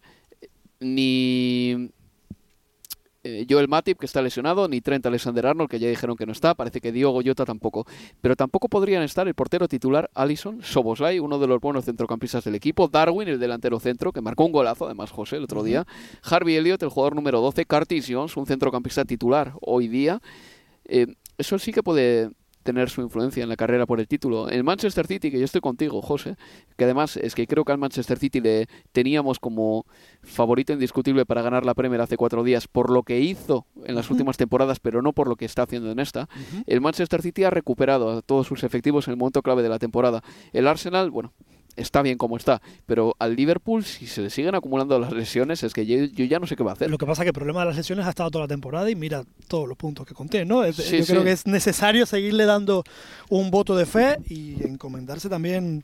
ni 0.79 1.91
eh, 3.23 3.45
Joel 3.49 3.67
Matip, 3.67 3.99
que 3.99 4.05
está 4.05 4.21
lesionado, 4.21 4.67
ni 4.67 4.81
Trent 4.81 5.05
Alexander-Arnold, 5.05 5.69
que 5.69 5.79
ya 5.79 5.87
dijeron 5.87 6.17
que 6.17 6.25
no 6.25 6.33
está, 6.33 6.55
parece 6.55 6.81
que 6.81 6.91
Diogo 6.91 7.21
Jota 7.25 7.45
tampoco. 7.45 7.85
Pero 8.21 8.35
tampoco 8.35 8.67
podrían 8.67 9.03
estar 9.03 9.27
el 9.27 9.33
portero 9.33 9.67
titular 9.67 10.09
Allison, 10.13 10.61
Soboslai, 10.61 11.19
uno 11.19 11.39
de 11.39 11.47
los 11.47 11.61
buenos 11.61 11.85
centrocampistas 11.85 12.43
del 12.43 12.55
equipo, 12.55 12.87
Darwin, 12.87 13.27
el 13.29 13.39
delantero 13.39 13.79
centro, 13.79 14.11
que 14.11 14.21
marcó 14.21 14.45
un 14.45 14.51
golazo, 14.51 14.85
además 14.85 15.11
José, 15.11 15.37
el 15.37 15.43
otro 15.43 15.63
día, 15.63 15.87
Harvey 16.23 16.55
Elliott, 16.55 16.83
el 16.83 16.89
jugador 16.89 17.15
número 17.15 17.39
12, 17.39 17.65
Curtis 17.65 18.07
Jones, 18.09 18.35
un 18.35 18.45
centrocampista 18.45 19.05
titular 19.05 19.53
hoy 19.61 19.87
día. 19.87 20.21
Eh, 20.85 21.07
eso 21.37 21.57
sí 21.59 21.71
que 21.71 21.81
puede 21.81 22.29
tener 22.63 22.89
su 22.89 23.01
influencia 23.01 23.43
en 23.43 23.49
la 23.49 23.55
carrera 23.55 23.85
por 23.85 23.99
el 23.99 24.07
título. 24.07 24.49
El 24.49 24.63
Manchester 24.63 25.05
City, 25.05 25.29
que 25.29 25.39
yo 25.39 25.45
estoy 25.45 25.61
contigo, 25.61 26.01
José, 26.01 26.35
que 26.77 26.85
además 26.85 27.17
es 27.17 27.35
que 27.35 27.45
creo 27.45 27.63
que 27.63 27.71
al 27.71 27.77
Manchester 27.77 28.17
City 28.17 28.39
le 28.41 28.67
teníamos 28.91 29.39
como 29.39 29.85
favorito 30.23 30.73
indiscutible 30.73 31.25
para 31.25 31.41
ganar 31.41 31.65
la 31.65 31.73
Premier 31.73 32.01
hace 32.01 32.17
cuatro 32.17 32.43
días 32.43 32.67
por 32.67 32.89
lo 32.89 33.03
que 33.03 33.19
hizo 33.19 33.65
en 33.85 33.95
las 33.95 34.09
últimas 34.09 34.37
temporadas, 34.37 34.79
pero 34.79 35.01
no 35.01 35.13
por 35.13 35.27
lo 35.27 35.35
que 35.35 35.45
está 35.45 35.63
haciendo 35.63 35.91
en 35.91 35.99
esta. 35.99 36.27
El 36.65 36.81
Manchester 36.81 37.21
City 37.21 37.43
ha 37.43 37.49
recuperado 37.49 38.09
a 38.09 38.21
todos 38.21 38.47
sus 38.47 38.63
efectivos 38.63 39.07
en 39.07 39.11
el 39.13 39.17
momento 39.17 39.41
clave 39.41 39.63
de 39.63 39.69
la 39.69 39.79
temporada. 39.79 40.23
El 40.53 40.67
Arsenal, 40.67 41.11
bueno, 41.11 41.33
está 41.75 42.01
bien 42.01 42.17
como 42.17 42.37
está, 42.37 42.61
pero 42.85 43.15
al 43.19 43.35
Liverpool, 43.35 43.83
si 43.83 44.07
se 44.07 44.21
le 44.21 44.29
siguen 44.29 44.55
acumulando 44.55 44.97
las 44.99 45.11
lesiones, 45.11 45.63
es 45.63 45.73
que 45.73 45.85
yo, 45.85 46.03
yo 46.05 46.25
ya 46.25 46.39
no 46.39 46.47
sé 46.47 46.55
qué 46.55 46.63
va 46.63 46.71
a 46.71 46.73
hacer. 46.73 46.89
Lo 46.89 46.97
que 46.97 47.05
pasa 47.05 47.21
es 47.21 47.25
que 47.25 47.29
el 47.29 47.33
problema 47.33 47.61
de 47.61 47.67
las 47.67 47.75
lesiones 47.77 48.05
ha 48.05 48.09
estado 48.09 48.29
toda 48.31 48.45
la 48.45 48.47
temporada 48.49 48.89
y 48.89 48.95
mira 48.95 49.23
todos 49.47 49.67
los 49.67 49.77
puntos 49.77 50.05
que 50.05 50.13
conté, 50.13 50.45
¿no? 50.45 50.63
Es- 50.63 50.75
Sí, 50.75 50.97
yo 50.99 51.05
creo 51.05 51.23
que 51.23 51.31
es 51.31 51.45
necesario 51.47 52.05
seguirle 52.05 52.45
dando 52.45 52.83
un 53.29 53.49
voto 53.51 53.75
de 53.75 53.85
fe 53.85 54.17
y 54.27 54.63
encomendarse 54.63 55.29
también 55.29 55.83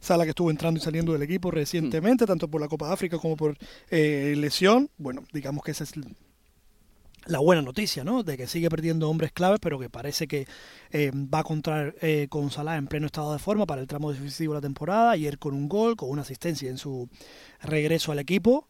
Sala 0.00 0.24
que 0.24 0.30
estuvo 0.30 0.50
entrando 0.50 0.78
y 0.78 0.82
saliendo 0.82 1.12
del 1.12 1.22
equipo 1.22 1.50
recientemente, 1.50 2.24
tanto 2.26 2.48
por 2.48 2.60
la 2.60 2.66
Copa 2.68 2.88
de 2.88 2.94
África 2.94 3.18
como 3.18 3.36
por 3.36 3.56
eh, 3.90 4.34
lesión. 4.36 4.88
Bueno, 4.98 5.22
digamos 5.32 5.62
que 5.62 5.70
esa 5.70 5.84
es 5.84 5.92
la 7.26 7.38
buena 7.38 7.62
noticia, 7.62 8.04
¿no? 8.04 8.22
De 8.22 8.36
que 8.36 8.46
sigue 8.46 8.68
perdiendo 8.68 9.08
hombres 9.08 9.32
claves, 9.32 9.58
pero 9.60 9.78
que 9.78 9.88
parece 9.90 10.26
que 10.26 10.46
eh, 10.90 11.10
va 11.14 11.40
a 11.40 11.44
contar 11.44 11.94
eh, 12.00 12.26
con 12.28 12.50
Salah 12.50 12.76
en 12.76 12.86
pleno 12.86 13.06
estado 13.06 13.32
de 13.32 13.38
forma 13.38 13.66
para 13.66 13.80
el 13.80 13.86
tramo 13.86 14.12
decisivo 14.12 14.54
de 14.54 14.58
la 14.58 14.62
temporada. 14.62 15.12
Ayer 15.12 15.38
con 15.38 15.54
un 15.54 15.68
gol, 15.68 15.96
con 15.96 16.10
una 16.10 16.22
asistencia 16.22 16.68
en 16.70 16.78
su 16.78 17.08
regreso 17.60 18.12
al 18.12 18.18
equipo. 18.18 18.66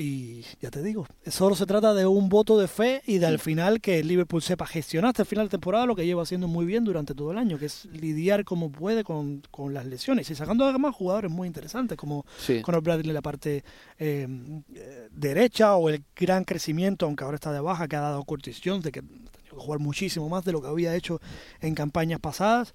Y 0.00 0.44
ya 0.60 0.70
te 0.70 0.80
digo, 0.80 1.08
solo 1.26 1.56
se 1.56 1.66
trata 1.66 1.92
de 1.92 2.06
un 2.06 2.28
voto 2.28 2.56
de 2.56 2.68
fe 2.68 3.02
y 3.04 3.18
de 3.18 3.26
al 3.26 3.40
final 3.40 3.80
que 3.80 3.98
el 3.98 4.06
Liverpool 4.06 4.40
sepa 4.40 4.64
gestionar 4.64 5.08
hasta 5.08 5.22
el 5.22 5.26
final 5.26 5.46
de 5.46 5.50
temporada 5.50 5.86
lo 5.86 5.96
que 5.96 6.06
lleva 6.06 6.22
haciendo 6.22 6.46
muy 6.46 6.66
bien 6.66 6.84
durante 6.84 7.16
todo 7.16 7.32
el 7.32 7.38
año, 7.38 7.58
que 7.58 7.66
es 7.66 7.86
lidiar 7.86 8.44
como 8.44 8.70
puede 8.70 9.02
con, 9.02 9.42
con 9.50 9.74
las 9.74 9.86
lesiones 9.86 10.30
y 10.30 10.36
sacando 10.36 10.64
además 10.64 10.94
jugadores 10.94 11.32
muy 11.32 11.48
interesantes 11.48 11.98
como 11.98 12.24
Sí. 12.38 12.62
Conor 12.62 12.82
Bradley 12.84 13.08
en 13.08 13.14
la 13.14 13.22
parte 13.22 13.64
eh, 13.98 14.28
eh, 14.72 14.97
derecha 15.18 15.76
o 15.76 15.88
el 15.88 16.04
gran 16.16 16.44
crecimiento, 16.44 17.06
aunque 17.06 17.24
ahora 17.24 17.36
está 17.36 17.52
de 17.52 17.60
baja, 17.60 17.88
que 17.88 17.96
ha 17.96 18.00
dado 18.00 18.22
Curtis 18.24 18.60
Jones, 18.64 18.84
de 18.84 18.92
que 18.92 19.00
ha 19.00 19.02
tenido 19.02 19.56
que 19.56 19.56
jugar 19.56 19.80
muchísimo 19.80 20.28
más 20.28 20.44
de 20.44 20.52
lo 20.52 20.62
que 20.62 20.68
había 20.68 20.94
hecho 20.94 21.20
en 21.60 21.74
campañas 21.74 22.20
pasadas. 22.20 22.74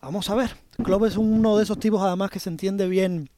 Vamos 0.00 0.28
a 0.30 0.34
ver. 0.34 0.56
Klopp 0.82 1.04
es 1.04 1.16
uno 1.16 1.56
de 1.56 1.64
esos 1.64 1.78
tipos 1.78 2.02
además 2.02 2.30
que 2.30 2.40
se 2.40 2.50
entiende 2.50 2.88
bien 2.88 3.30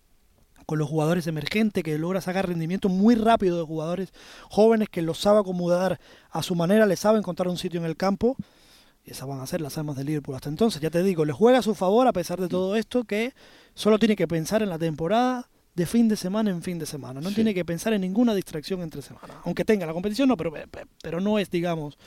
con 0.67 0.79
los 0.79 0.89
jugadores 0.89 1.27
emergentes, 1.27 1.85
que 1.85 1.97
logra 1.99 2.21
sacar 2.21 2.49
rendimiento 2.49 2.89
muy 2.89 3.15
rápido 3.15 3.59
de 3.59 3.65
jugadores 3.65 4.13
jóvenes 4.51 4.89
que 4.89 5.01
los 5.01 5.19
sabe 5.19 5.39
acomodar 5.41 6.01
a 6.31 6.43
su 6.43 6.57
manera, 6.57 6.87
le 6.87 6.97
sabe 6.97 7.19
encontrar 7.19 7.49
un 7.49 7.57
sitio 7.57 7.79
en 7.79 7.87
el 7.87 7.97
campo. 7.97 8.37
Y 9.05 9.13
esas 9.13 9.29
van 9.29 9.41
a 9.41 9.47
ser 9.47 9.61
las 9.61 9.79
armas 9.79 9.97
del 9.97 10.07
Liverpool 10.07 10.35
hasta 10.35 10.49
entonces. 10.49 10.81
Ya 10.81 10.91
te 10.91 11.05
digo, 11.05 11.25
le 11.25 11.33
juega 11.33 11.59
a 11.59 11.63
su 11.63 11.77
favor 11.77 12.09
a 12.09 12.13
pesar 12.13 12.41
de 12.41 12.49
todo 12.49 12.75
esto, 12.75 13.05
que 13.05 13.33
solo 13.75 14.01
tiene 14.01 14.17
que 14.17 14.27
pensar 14.27 14.63
en 14.63 14.69
la 14.69 14.79
temporada 14.79 15.49
de 15.77 15.87
fin 15.87 16.09
de 16.09 16.17
semana 16.17 16.51
en 16.51 16.63
fin 16.63 16.79
de 16.79 16.87
semana. 16.87 17.21
No 17.21 17.29
Sí. 17.29 17.35
tiene 17.37 17.53
que 17.55 17.65
pensar 17.65 17.93
en 17.93 18.01
ninguna 18.01 18.35
distracción 18.35 18.81
entre 18.81 19.03
semana. 19.03 19.35
Aunque 19.45 19.65
tenga 19.65 19.85
la 19.87 19.93
competición, 19.93 20.29
no, 20.29 20.37
pero, 20.37 20.53
pero 21.03 21.21
no 21.21 21.39
es, 21.39 21.51
digamos, 21.51 21.99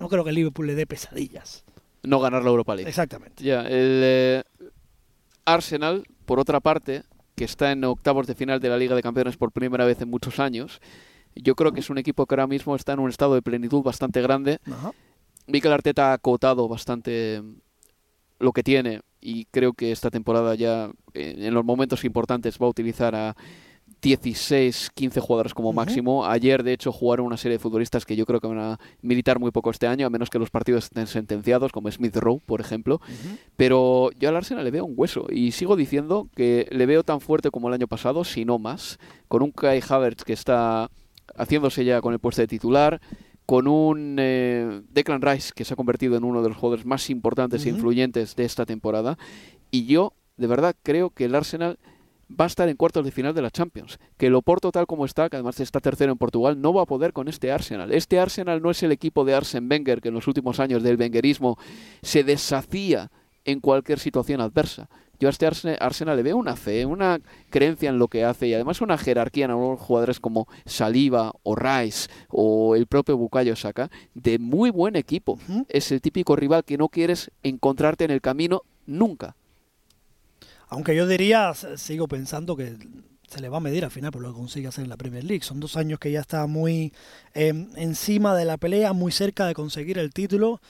no 0.00 0.08
creo 0.08 0.24
que 0.24 0.30
el 0.30 0.36
Liverpool 0.36 0.66
le 0.66 0.74
dé 0.74 0.86
pesadillas. 0.86 1.64
No 2.02 2.18
ganar 2.20 2.42
la 2.42 2.50
Europa 2.50 2.74
League. 2.74 2.88
Exactamente. 2.88 3.42
Ya, 3.44 3.60
el 3.62 4.00
eh, 4.02 4.42
Arsenal, 5.44 6.04
por 6.26 6.38
otra 6.40 6.60
parte, 6.60 7.04
que 7.36 7.44
está 7.44 7.70
en 7.72 7.84
octavos 7.84 8.26
de 8.26 8.34
final 8.34 8.60
de 8.60 8.68
la 8.68 8.76
Liga 8.76 8.94
de 8.96 9.02
Campeones 9.02 9.36
por 9.36 9.52
primera 9.52 9.84
vez 9.84 10.00
en 10.00 10.10
muchos 10.10 10.40
años, 10.40 10.80
yo 11.36 11.54
creo 11.54 11.72
que 11.72 11.80
es 11.80 11.90
un 11.90 11.98
equipo 11.98 12.26
que 12.26 12.34
ahora 12.34 12.48
mismo 12.48 12.74
está 12.74 12.92
en 12.94 12.98
un 12.98 13.10
estado 13.10 13.34
de 13.34 13.42
plenitud 13.42 13.82
bastante 13.82 14.20
grande. 14.22 14.58
Ajá. 14.70 14.92
Mikel 15.46 15.72
Arteta 15.72 16.10
ha 16.10 16.14
acotado 16.14 16.68
bastante 16.68 17.42
lo 18.40 18.52
que 18.52 18.62
tiene 18.62 19.02
y 19.20 19.46
creo 19.46 19.72
que 19.72 19.92
esta 19.92 20.10
temporada 20.10 20.54
ya 20.54 20.90
eh, 21.14 21.34
en 21.38 21.54
los 21.54 21.64
momentos 21.64 22.04
importantes 22.04 22.58
va 22.60 22.66
a 22.66 22.70
utilizar 22.70 23.14
a 23.14 23.36
16, 24.00 24.90
15 24.94 25.20
jugadores 25.20 25.54
como 25.54 25.72
máximo. 25.72 26.24
Ayer, 26.24 26.62
de 26.62 26.72
hecho, 26.72 26.92
jugaron 26.92 27.26
una 27.26 27.36
serie 27.36 27.56
de 27.56 27.62
futbolistas 27.62 28.04
que 28.04 28.14
yo 28.14 28.26
creo 28.26 28.40
que 28.40 28.46
van 28.46 28.58
a 28.58 28.78
militar 29.02 29.40
muy 29.40 29.50
poco 29.50 29.70
este 29.70 29.86
año, 29.86 30.06
a 30.06 30.10
menos 30.10 30.30
que 30.30 30.38
los 30.38 30.50
partidos 30.50 30.84
estén 30.84 31.06
sentenciados, 31.06 31.72
como 31.72 31.90
Smith 31.90 32.16
Rowe, 32.16 32.40
por 32.44 32.60
ejemplo. 32.60 33.00
Pero 33.56 34.10
yo 34.18 34.28
al 34.28 34.36
Arsenal 34.36 34.64
le 34.64 34.70
veo 34.70 34.84
un 34.84 34.94
hueso 34.96 35.26
y 35.30 35.52
sigo 35.52 35.74
diciendo 35.74 36.28
que 36.36 36.68
le 36.70 36.86
veo 36.86 37.02
tan 37.02 37.20
fuerte 37.20 37.50
como 37.50 37.68
el 37.68 37.74
año 37.74 37.88
pasado, 37.88 38.24
si 38.24 38.44
no 38.44 38.58
más, 38.58 38.98
con 39.26 39.42
un 39.42 39.50
Kai 39.50 39.82
Havertz 39.86 40.24
que 40.24 40.32
está 40.32 40.90
haciéndose 41.36 41.84
ya 41.84 42.00
con 42.00 42.12
el 42.12 42.20
puesto 42.20 42.42
de 42.42 42.48
titular, 42.48 43.00
con 43.48 43.66
un 43.66 44.16
eh, 44.20 44.82
Declan 44.90 45.22
Rice 45.22 45.52
que 45.56 45.64
se 45.64 45.72
ha 45.72 45.76
convertido 45.76 46.18
en 46.18 46.24
uno 46.24 46.42
de 46.42 46.50
los 46.50 46.58
jugadores 46.58 46.84
más 46.84 47.08
importantes 47.08 47.64
e 47.64 47.70
influyentes 47.70 48.36
de 48.36 48.44
esta 48.44 48.66
temporada. 48.66 49.16
Y 49.70 49.86
yo, 49.86 50.12
de 50.36 50.46
verdad, 50.46 50.76
creo 50.82 51.08
que 51.08 51.24
el 51.24 51.34
Arsenal 51.34 51.78
va 52.28 52.44
a 52.44 52.46
estar 52.46 52.68
en 52.68 52.76
cuartos 52.76 53.06
de 53.06 53.10
final 53.10 53.32
de 53.32 53.40
la 53.40 53.50
Champions. 53.50 53.98
Que 54.18 54.26
el 54.26 54.34
Oporto 54.34 54.70
tal 54.70 54.86
como 54.86 55.06
está, 55.06 55.30
que 55.30 55.36
además 55.36 55.60
está 55.60 55.80
tercero 55.80 56.12
en 56.12 56.18
Portugal, 56.18 56.60
no 56.60 56.74
va 56.74 56.82
a 56.82 56.84
poder 56.84 57.14
con 57.14 57.26
este 57.26 57.50
Arsenal. 57.50 57.90
Este 57.90 58.20
Arsenal 58.20 58.60
no 58.60 58.70
es 58.70 58.82
el 58.82 58.92
equipo 58.92 59.24
de 59.24 59.32
Arsen 59.32 59.66
Wenger 59.66 60.02
que 60.02 60.08
en 60.08 60.14
los 60.14 60.28
últimos 60.28 60.60
años 60.60 60.82
del 60.82 60.98
Wengerismo 60.98 61.56
se 62.02 62.24
deshacía 62.24 63.10
en 63.50 63.60
cualquier 63.60 63.98
situación 63.98 64.40
adversa. 64.40 64.88
Yo 65.20 65.26
a 65.28 65.30
este 65.30 65.48
Arse- 65.48 65.76
Arsenal 65.80 66.16
le 66.16 66.22
veo 66.22 66.36
una 66.36 66.54
fe, 66.54 66.86
una 66.86 67.18
creencia 67.50 67.88
en 67.88 67.98
lo 67.98 68.06
que 68.06 68.24
hace 68.24 68.46
y 68.46 68.54
además 68.54 68.80
una 68.80 68.96
jerarquía 68.96 69.46
en 69.46 69.50
algunos 69.50 69.80
jugadores 69.80 70.20
como 70.20 70.46
Saliba 70.64 71.32
o 71.42 71.56
Rice 71.56 72.08
o 72.28 72.76
el 72.76 72.86
propio 72.86 73.16
Bukayo 73.16 73.56
Saka 73.56 73.90
de 74.14 74.38
muy 74.38 74.70
buen 74.70 74.94
equipo. 74.94 75.38
Es 75.68 75.90
el 75.90 76.00
típico 76.00 76.36
rival 76.36 76.62
que 76.64 76.76
no 76.78 76.88
quieres 76.88 77.30
encontrarte 77.42 78.04
en 78.04 78.12
el 78.12 78.20
camino 78.20 78.62
nunca. 78.86 79.34
Aunque 80.68 80.94
yo 80.94 81.06
diría, 81.06 81.52
sigo 81.76 82.06
pensando 82.06 82.54
que 82.54 82.76
se 83.28 83.40
le 83.40 83.48
va 83.48 83.56
a 83.56 83.60
medir 83.60 83.84
al 83.84 83.90
final 83.90 84.12
por 84.12 84.22
lo 84.22 84.28
que 84.28 84.38
consigue 84.38 84.68
hacer 84.68 84.84
en 84.84 84.90
la 84.90 84.96
Premier 84.96 85.24
League. 85.24 85.42
Son 85.42 85.58
dos 85.60 85.76
años 85.76 85.98
que 85.98 86.12
ya 86.12 86.20
está 86.20 86.46
muy 86.46 86.92
eh, 87.34 87.52
encima 87.76 88.36
de 88.36 88.44
la 88.44 88.56
pelea, 88.56 88.92
muy 88.92 89.10
cerca 89.10 89.46
de 89.46 89.54
conseguir 89.54 89.98
el 89.98 90.12
título. 90.12 90.60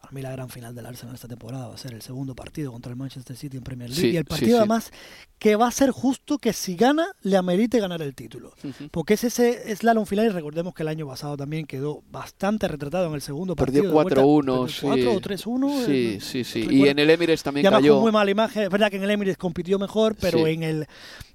Para 0.00 0.12
mí 0.12 0.22
la 0.22 0.30
gran 0.30 0.48
final 0.48 0.74
del 0.76 0.86
Arsenal 0.86 1.14
esta 1.16 1.26
temporada 1.26 1.66
va 1.68 1.74
a 1.74 1.78
ser 1.78 1.92
el 1.92 2.02
segundo 2.02 2.34
partido 2.36 2.70
contra 2.70 2.90
el 2.90 2.96
Manchester 2.96 3.36
City 3.36 3.56
en 3.56 3.64
Premier 3.64 3.90
League. 3.90 4.00
Sí, 4.00 4.10
y 4.14 4.16
el 4.16 4.22
sí, 4.22 4.28
partido 4.28 4.50
sí. 4.52 4.56
además 4.58 4.92
que 5.40 5.56
va 5.56 5.66
a 5.66 5.70
ser 5.72 5.90
justo 5.90 6.38
que 6.38 6.52
si 6.52 6.76
gana, 6.76 7.08
le 7.22 7.36
amerite 7.36 7.80
ganar 7.80 8.00
el 8.02 8.14
título. 8.14 8.52
Porque 8.92 9.14
es 9.14 9.24
ese 9.24 9.74
slalom 9.76 10.06
final 10.06 10.26
y 10.26 10.28
recordemos 10.28 10.72
que 10.74 10.82
el 10.84 10.88
año 10.88 11.06
pasado 11.06 11.36
también 11.36 11.66
quedó 11.66 12.02
bastante 12.10 12.68
retratado 12.68 13.08
en 13.08 13.14
el 13.14 13.22
segundo 13.22 13.56
Perdió 13.56 13.92
partido. 13.92 14.20
de 14.20 14.22
vuelta. 14.22 14.22
4-1, 14.22 14.44
Perdió 14.44 14.68
sí. 14.68 14.80
4 14.82 15.12
o 15.12 15.20
3-1. 15.20 15.86
Sí, 15.86 15.92
eh, 16.16 16.20
sí, 16.20 16.44
sí. 16.44 16.66
Y 16.70 16.88
en 16.88 16.98
el 17.00 17.10
Emirates 17.10 17.42
también 17.42 17.66
y 17.66 17.68
cayó. 17.68 18.00
muy 18.00 18.12
mala 18.12 18.30
imagen. 18.30 18.62
Es 18.62 18.70
verdad 18.70 18.90
que 18.90 18.96
en 18.98 19.02
el 19.04 19.10
Emirates 19.10 19.36
compitió 19.36 19.78
mejor, 19.80 20.14
pero 20.20 20.38
Sí. 20.46 20.52
en 20.52 20.62
el 20.62 20.86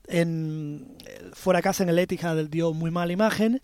en 0.08 0.88
fuera 1.34 1.62
casa 1.62 1.84
en 1.84 1.90
el 1.90 2.00
Etihad 2.00 2.38
dio 2.46 2.74
muy 2.74 2.92
mala 2.92 3.12
imagen. 3.14 3.62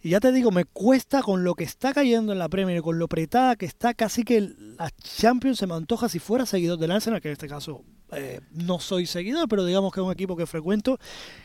Y 0.00 0.10
ya 0.10 0.20
te 0.20 0.30
digo, 0.32 0.50
me 0.50 0.64
cuesta 0.64 1.22
con 1.22 1.42
lo 1.42 1.54
que 1.54 1.64
está 1.64 1.92
cayendo 1.92 2.32
en 2.32 2.38
la 2.38 2.48
Premier, 2.48 2.82
con 2.82 2.98
lo 2.98 3.06
apretada 3.06 3.56
que 3.56 3.66
está, 3.66 3.94
casi 3.94 4.22
que 4.22 4.40
la 4.40 4.90
Champions 5.02 5.58
se 5.58 5.66
me 5.66 5.74
antoja 5.74 6.08
si 6.08 6.18
fuera 6.20 6.46
seguidor 6.46 6.78
del 6.78 6.92
Arsenal, 6.92 7.20
que 7.20 7.28
en 7.28 7.32
este 7.32 7.48
caso 7.48 7.82
eh, 8.12 8.40
no 8.52 8.80
soy 8.80 9.06
seguidor, 9.06 9.48
pero 9.48 9.64
digamos 9.64 9.92
que 9.92 10.00
es 10.00 10.06
un 10.06 10.12
equipo 10.12 10.36
que 10.36 10.46
frecuento, 10.46 10.98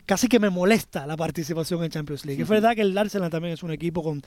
casi 0.06 0.28
que 0.28 0.40
me 0.40 0.50
molesta 0.50 1.06
la 1.06 1.18
participación 1.18 1.84
en 1.84 1.92
Champions 1.92 2.26
League. 2.26 2.42
Es 2.42 2.48
verdad 2.48 2.76
que 2.76 2.82
el 2.82 2.98
Arsenal 2.98 3.30
también 3.30 3.54
es 3.54 3.64
un 3.64 3.72
equipo 3.72 4.04
con 4.04 4.22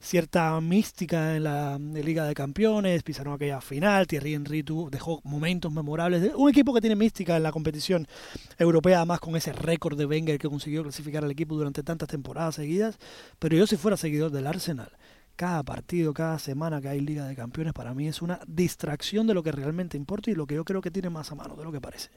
cierta 0.00 0.60
mística 0.60 1.36
en 1.36 1.44
la 1.44 1.74
en 1.74 2.04
Liga 2.04 2.24
de 2.24 2.34
Campeones, 2.34 3.02
pisaron 3.02 3.34
aquella 3.34 3.60
final, 3.60 4.06
Thierry 4.06 4.34
Henry 4.34 4.64
dejó 4.90 5.20
momentos 5.24 5.72
memorables. 5.72 6.32
Un 6.36 6.50
equipo 6.50 6.72
que 6.74 6.80
tiene 6.80 6.96
mística 6.96 7.36
en 7.36 7.42
la 7.42 7.52
competición 7.52 8.06
europea, 8.58 8.98
además 8.98 9.20
con 9.20 9.36
ese 9.36 9.52
récord 9.52 9.98
de 9.98 10.06
Wenger 10.06 10.38
que 10.38 10.48
consiguió 10.48 10.82
clasificar 10.82 11.24
al 11.24 11.30
equipo 11.30 11.54
durante 11.54 11.82
tantas 11.82 12.08
temporadas 12.08 12.54
seguidas. 12.54 12.98
Pero 13.38 13.56
yo 13.56 13.66
si 13.66 13.76
fuera 13.76 13.96
seguidor 13.96 14.30
del 14.30 14.46
Arsenal, 14.46 14.92
cada 15.42 15.64
partido, 15.64 16.14
cada 16.14 16.38
semana 16.38 16.80
que 16.80 16.88
hay 16.88 17.00
Liga 17.00 17.26
de 17.26 17.34
Campeones, 17.34 17.72
para 17.72 17.94
mí 17.94 18.06
es 18.06 18.22
una 18.22 18.38
distracción 18.46 19.26
de 19.26 19.34
lo 19.34 19.42
que 19.42 19.50
realmente 19.50 19.96
importa 19.96 20.30
y 20.30 20.36
lo 20.36 20.46
que 20.46 20.54
yo 20.54 20.64
creo 20.64 20.80
que 20.80 20.92
tiene 20.92 21.10
más 21.10 21.32
a 21.32 21.34
mano 21.34 21.56
de 21.56 21.64
lo 21.64 21.72
que 21.72 21.80
parece. 21.80 22.10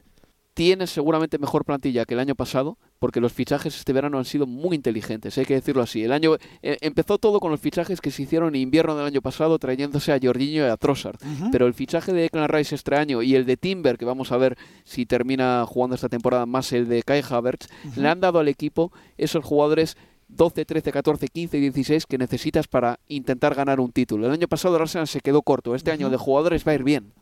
Tiene 0.54 0.86
seguramente 0.86 1.36
mejor 1.36 1.64
plantilla 1.64 2.04
que 2.04 2.14
el 2.14 2.20
año 2.20 2.36
pasado, 2.36 2.78
porque 3.00 3.20
los 3.20 3.32
fichajes 3.32 3.76
este 3.76 3.92
verano 3.92 4.18
han 4.18 4.26
sido 4.26 4.46
muy 4.46 4.76
inteligentes, 4.76 5.36
hay 5.38 5.44
que 5.44 5.54
decirlo 5.54 5.82
así. 5.82 6.04
El 6.04 6.12
año 6.12 6.36
eh, 6.62 6.76
empezó 6.82 7.18
todo 7.18 7.40
con 7.40 7.50
los 7.50 7.58
fichajes 7.58 8.00
que 8.00 8.12
se 8.12 8.22
hicieron 8.22 8.54
en 8.54 8.60
invierno 8.60 8.96
del 8.96 9.06
año 9.06 9.20
pasado, 9.20 9.58
trayéndose 9.58 10.12
a 10.12 10.20
Jorginho 10.22 10.64
y 10.64 10.70
a 10.70 10.76
Trossard. 10.76 11.18
Pero 11.50 11.66
el 11.66 11.74
fichaje 11.74 12.12
de 12.12 12.20
Declan 12.20 12.48
Rice 12.48 12.76
este 12.76 12.94
año 12.94 13.22
y 13.22 13.34
el 13.34 13.44
de 13.44 13.56
Timber, 13.56 13.98
que 13.98 14.04
vamos 14.04 14.30
a 14.30 14.36
ver 14.36 14.56
si 14.84 15.04
termina 15.04 15.64
jugando 15.66 15.96
esta 15.96 16.08
temporada, 16.08 16.46
más 16.46 16.72
el 16.72 16.86
de 16.86 17.02
Kai 17.02 17.24
Havertz, 17.28 17.66
le 17.96 18.08
han 18.08 18.20
dado 18.20 18.38
al 18.38 18.46
equipo 18.46 18.92
esos 19.18 19.44
jugadores 19.44 19.96
12, 20.28 20.64
13, 20.64 20.92
14, 20.92 21.28
15 21.28 21.56
y 21.56 21.60
16 21.60 22.06
que 22.06 22.18
necesitas 22.18 22.66
para 22.66 22.98
intentar 23.08 23.54
ganar 23.54 23.80
un 23.80 23.92
título. 23.92 24.26
El 24.26 24.32
año 24.32 24.48
pasado 24.48 24.76
el 24.76 24.82
Arsenal 24.82 25.08
se 25.08 25.20
quedó 25.20 25.42
corto, 25.42 25.74
este 25.74 25.92
año 25.92 26.10
de 26.10 26.16
jugadores 26.16 26.66
va 26.66 26.72
a 26.72 26.74
ir 26.74 26.84
bien. 26.84 27.12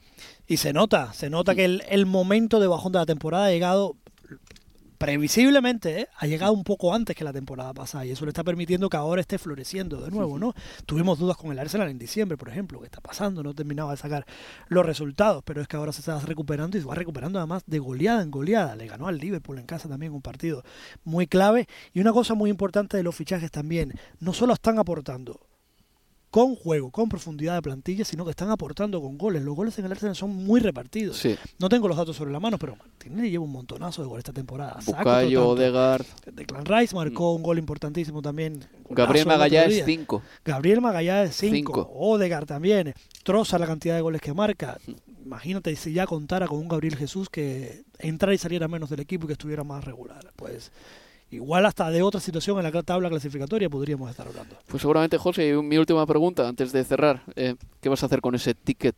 Y 0.46 0.58
se 0.58 0.72
nota, 0.72 1.12
se 1.12 1.30
nota 1.30 1.54
que 1.54 1.64
el, 1.64 1.82
el 1.88 2.06
momento 2.06 2.60
de 2.60 2.66
bajón 2.66 2.92
de 2.92 2.98
la 2.98 3.06
temporada 3.06 3.46
ha 3.46 3.50
llegado 3.50 3.96
previsiblemente 5.04 6.00
¿eh? 6.00 6.08
ha 6.16 6.26
llegado 6.26 6.54
un 6.54 6.64
poco 6.64 6.94
antes 6.94 7.14
que 7.14 7.24
la 7.24 7.32
temporada 7.34 7.74
pasada 7.74 8.06
y 8.06 8.12
eso 8.12 8.24
le 8.24 8.30
está 8.30 8.42
permitiendo 8.42 8.88
que 8.88 8.96
ahora 8.96 9.20
esté 9.20 9.36
floreciendo 9.36 10.00
de 10.00 10.10
nuevo, 10.10 10.38
¿no? 10.38 10.54
Tuvimos 10.86 11.18
dudas 11.18 11.36
con 11.36 11.52
el 11.52 11.58
Arsenal 11.58 11.90
en 11.90 11.98
diciembre, 11.98 12.38
por 12.38 12.48
ejemplo, 12.48 12.80
¿qué 12.80 12.86
está 12.86 13.02
pasando? 13.02 13.42
No 13.42 13.52
terminaba 13.52 13.90
de 13.90 13.98
sacar 13.98 14.24
los 14.68 14.86
resultados, 14.86 15.42
pero 15.44 15.60
es 15.60 15.68
que 15.68 15.76
ahora 15.76 15.92
se 15.92 16.00
está 16.00 16.18
recuperando 16.20 16.78
y 16.78 16.80
se 16.80 16.86
va 16.86 16.94
recuperando 16.94 17.38
además 17.38 17.64
de 17.66 17.80
goleada 17.80 18.22
en 18.22 18.30
goleada. 18.30 18.76
Le 18.76 18.86
ganó 18.86 19.06
al 19.06 19.18
Liverpool 19.18 19.58
en 19.58 19.66
casa 19.66 19.90
también 19.90 20.14
un 20.14 20.22
partido 20.22 20.64
muy 21.04 21.26
clave 21.26 21.68
y 21.92 22.00
una 22.00 22.14
cosa 22.14 22.32
muy 22.32 22.48
importante 22.48 22.96
de 22.96 23.02
los 23.02 23.14
fichajes 23.14 23.50
también, 23.50 23.92
no 24.20 24.32
solo 24.32 24.54
están 24.54 24.78
aportando 24.78 25.38
con 26.34 26.56
juego, 26.56 26.90
con 26.90 27.08
profundidad 27.08 27.54
de 27.54 27.62
plantilla, 27.62 28.04
sino 28.04 28.24
que 28.24 28.32
están 28.32 28.50
aportando 28.50 29.00
con 29.00 29.16
goles. 29.16 29.40
Los 29.44 29.54
goles 29.54 29.78
en 29.78 29.84
el 29.84 29.92
Arsenal 29.92 30.16
son 30.16 30.34
muy 30.34 30.58
repartidos. 30.58 31.16
Sí. 31.16 31.36
No 31.60 31.68
tengo 31.68 31.86
los 31.86 31.96
datos 31.96 32.16
sobre 32.16 32.32
la 32.32 32.40
mano, 32.40 32.58
pero 32.58 32.74
Martinelli 32.74 33.30
lleva 33.30 33.44
un 33.44 33.52
montonazo 33.52 34.02
de 34.02 34.08
goles 34.08 34.22
esta 34.22 34.32
temporada. 34.32 34.80
Bucayo. 34.84 35.50
Odegaard, 35.50 36.04
Declan 36.32 36.64
Rice 36.64 36.92
marcó 36.92 37.34
un 37.34 37.42
gol 37.44 37.60
importantísimo 37.60 38.20
también. 38.20 38.64
Gabriel 38.90 39.28
Magallanes 39.28 39.76
otro 39.76 39.86
día. 39.86 39.96
5. 40.00 40.22
Gabriel 40.44 40.80
Magallanes 40.80 41.36
5. 41.36 41.54
Cinco. 41.54 41.92
Odegaard 41.94 42.46
también. 42.46 42.94
Troza 43.22 43.56
la 43.56 43.68
cantidad 43.68 43.94
de 43.94 44.00
goles 44.00 44.20
que 44.20 44.34
marca. 44.34 44.80
Imagínate 45.24 45.76
si 45.76 45.92
ya 45.92 46.04
contara 46.04 46.48
con 46.48 46.58
un 46.58 46.66
Gabriel 46.66 46.96
Jesús 46.96 47.28
que 47.30 47.84
entrara 48.00 48.34
y 48.34 48.38
saliera 48.38 48.66
menos 48.66 48.90
del 48.90 48.98
equipo 48.98 49.26
y 49.26 49.28
que 49.28 49.34
estuviera 49.34 49.62
más 49.62 49.84
regular. 49.84 50.32
Pues 50.34 50.72
igual 51.34 51.66
hasta 51.66 51.90
de 51.90 52.02
otra 52.02 52.20
situación 52.20 52.58
en 52.58 52.72
la 52.72 52.82
tabla 52.82 53.08
clasificatoria 53.08 53.68
podríamos 53.68 54.10
estar 54.10 54.26
hablando. 54.26 54.56
Pues 54.66 54.80
seguramente, 54.80 55.18
José, 55.18 55.48
y 55.48 55.52
mi 55.62 55.76
última 55.78 56.06
pregunta 56.06 56.48
antes 56.48 56.72
de 56.72 56.84
cerrar. 56.84 57.22
eh, 57.36 57.54
¿Qué 57.80 57.88
vas 57.90 58.02
a 58.02 58.06
hacer 58.06 58.22
con 58.22 58.34
ese 58.34 58.54
ticket, 58.54 58.96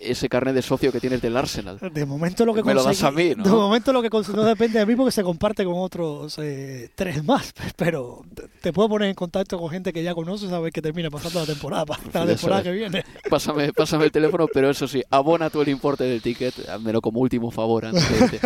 ese 0.00 0.28
carnet 0.28 0.54
de 0.54 0.62
socio 0.62 0.92
que 0.92 1.00
tienes 1.00 1.20
del 1.20 1.36
Arsenal? 1.36 1.78
De 1.92 2.06
momento 2.06 2.44
lo 2.46 2.54
que 2.54 2.62
Me 2.62 2.72
lo 2.72 2.84
das 2.84 3.02
a 3.02 3.10
mí, 3.10 3.32
¿no? 3.36 3.42
De 3.42 3.50
momento 3.50 3.92
lo 3.92 4.02
que 4.02 4.08
no 4.08 4.44
depende 4.44 4.78
de 4.78 4.86
mí 4.86 4.94
porque 4.94 5.10
se 5.10 5.24
comparte 5.24 5.64
con 5.64 5.74
otros 5.76 6.38
eh, 6.38 6.90
tres 6.94 7.24
más. 7.24 7.52
Pero 7.76 8.22
te- 8.62 8.72
puedo 8.72 8.88
poner 8.88 9.08
en 9.08 9.14
contacto 9.16 9.58
con 9.58 9.68
gente 9.70 9.92
que 9.92 10.02
ya 10.04 10.14
conoces 10.14 10.52
a 10.52 10.60
ver 10.60 10.72
qué 10.72 10.80
termina 10.80 11.10
pasando 11.10 11.40
la 11.40 11.46
temporada, 11.46 11.84
la 11.88 11.96
Ya 11.96 12.26
temporada 12.26 12.36
sabes. 12.38 12.62
que 12.62 12.70
viene. 12.70 13.04
Pásame, 13.28 13.72
pásame 13.72 14.04
el 14.04 14.12
teléfono, 14.12 14.46
pero 14.52 14.70
eso 14.70 14.86
sí, 14.86 15.02
abona 15.10 15.50
tú 15.50 15.62
el 15.62 15.68
importe 15.68 16.04
del 16.04 16.22
ticket, 16.22 16.54
házmelo 16.68 17.00
como 17.00 17.18
último 17.20 17.50
favor. 17.50 17.86
Antes 17.86 18.30
de 18.30 18.40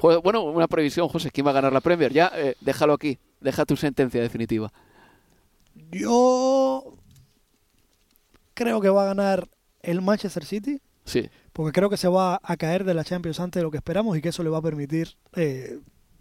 bueno, 0.22 0.42
una 0.42 0.66
previsión, 0.66 1.08
José, 1.08 1.30
¿quién 1.30 1.46
va 1.46 1.50
a 1.50 1.54
ganar 1.54 1.72
la 1.72 1.80
Premier? 1.80 2.12
Ya, 2.12 2.32
eh, 2.46 2.56
déjalo 2.60 2.92
aquí, 2.94 3.18
deja 3.40 3.64
tu 3.64 3.76
sentencia 3.76 4.20
definitiva. 4.20 4.72
Yo 5.90 6.94
creo 8.54 8.80
que 8.80 8.88
va 8.88 9.02
a 9.02 9.06
ganar 9.06 9.48
el 9.82 10.00
Manchester 10.02 10.44
City. 10.44 10.80
Sí, 11.04 11.28
Porque 11.52 11.72
creo 11.72 11.88
que 11.88 11.96
se 11.96 12.08
va 12.08 12.40
a 12.42 12.56
caer 12.56 12.82
de 12.84 12.92
la 12.92 13.04
Champions 13.04 13.38
antes 13.38 13.60
de 13.60 13.64
lo 13.64 13.70
que 13.70 13.76
esperamos 13.76 14.16
y 14.16 14.20
que 14.20 14.30
eso 14.30 14.42
le 14.42 14.50
va 14.50 14.58
a 14.58 14.62
permitir 14.62 15.16
eh, 15.36 15.78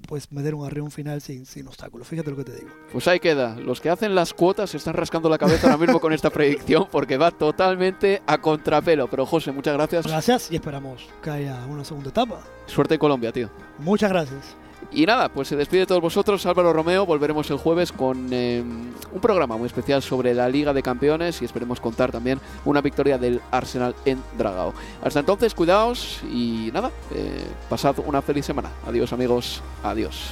pues 0.08 0.32
meter 0.32 0.54
un 0.54 0.64
arrión 0.64 0.92
final 0.92 1.22
sin, 1.22 1.48
sin 1.48 1.68
obstáculos. 1.68 2.08
Fíjate 2.08 2.30
lo 2.30 2.38
que 2.38 2.44
te 2.44 2.54
digo. 2.56 2.70
pues 2.92 3.08
ahí 3.08 3.20
queda. 3.20 3.56
Los 3.56 3.82
que 3.82 3.90
hacen 3.90 4.14
las 4.14 4.34
cuotas 4.36 4.70
se 4.70 4.78
están 4.78 4.94
rascando 4.94 5.28
la 5.28 5.40
cabeza 5.40 5.66
ahora 5.66 5.80
mismo 5.84 6.00
con 6.00 6.14
esta 6.14 6.30
predicción 6.30 6.88
porque 6.92 7.18
va 7.18 7.32
totalmente 7.32 8.22
a 8.28 8.38
contrapelo. 8.38 9.10
Pero 9.10 9.26
José, 9.26 9.52
muchas 9.52 9.74
gracias. 9.74 10.06
Gracias 10.06 10.52
y 10.52 10.56
esperamos 10.56 11.08
que 11.24 11.32
haya 11.32 11.66
una 11.66 11.84
segunda 11.84 12.10
etapa. 12.12 12.42
Suerte 12.68 12.94
en 12.94 13.00
Colombia, 13.00 13.32
tío. 13.32 13.50
Muchas 13.80 14.12
gracias. 14.12 14.56
Y 14.92 15.06
nada, 15.06 15.30
pues 15.30 15.48
se 15.48 15.56
despide 15.56 15.82
de 15.82 15.86
todos 15.86 16.02
vosotros 16.02 16.46
Álvaro 16.46 16.74
Romeo. 16.74 17.06
Volveremos 17.06 17.50
el 17.52 17.58
jueves 17.58 17.92
con 17.92 18.30
eh, 18.32 18.62
un 18.62 19.22
programa 19.22 19.58
muy 19.58 19.68
especial 19.68 20.02
sobre 20.02 20.34
la 20.34 20.48
Liga 20.50 20.74
de 20.74 20.84
Campeones 20.84 21.42
y 21.42 21.46
esperemos 21.46 21.80
contar 21.80 22.12
también 22.12 22.40
una 22.64 22.82
victoria 22.82 23.18
del 23.18 23.42
Arsenal 23.52 23.96
en 24.06 24.22
Dragao. 24.38 24.74
Hasta 25.04 25.20
entonces, 25.20 25.54
cuidaos 25.54 26.22
y 26.24 26.70
nada, 26.74 26.92
eh, 27.14 27.46
pasad 27.70 27.96
una 28.06 28.22
feliz 28.22 28.46
semana. 28.46 28.70
Adiós 28.88 29.12
amigos, 29.14 29.62
adiós. 29.84 30.32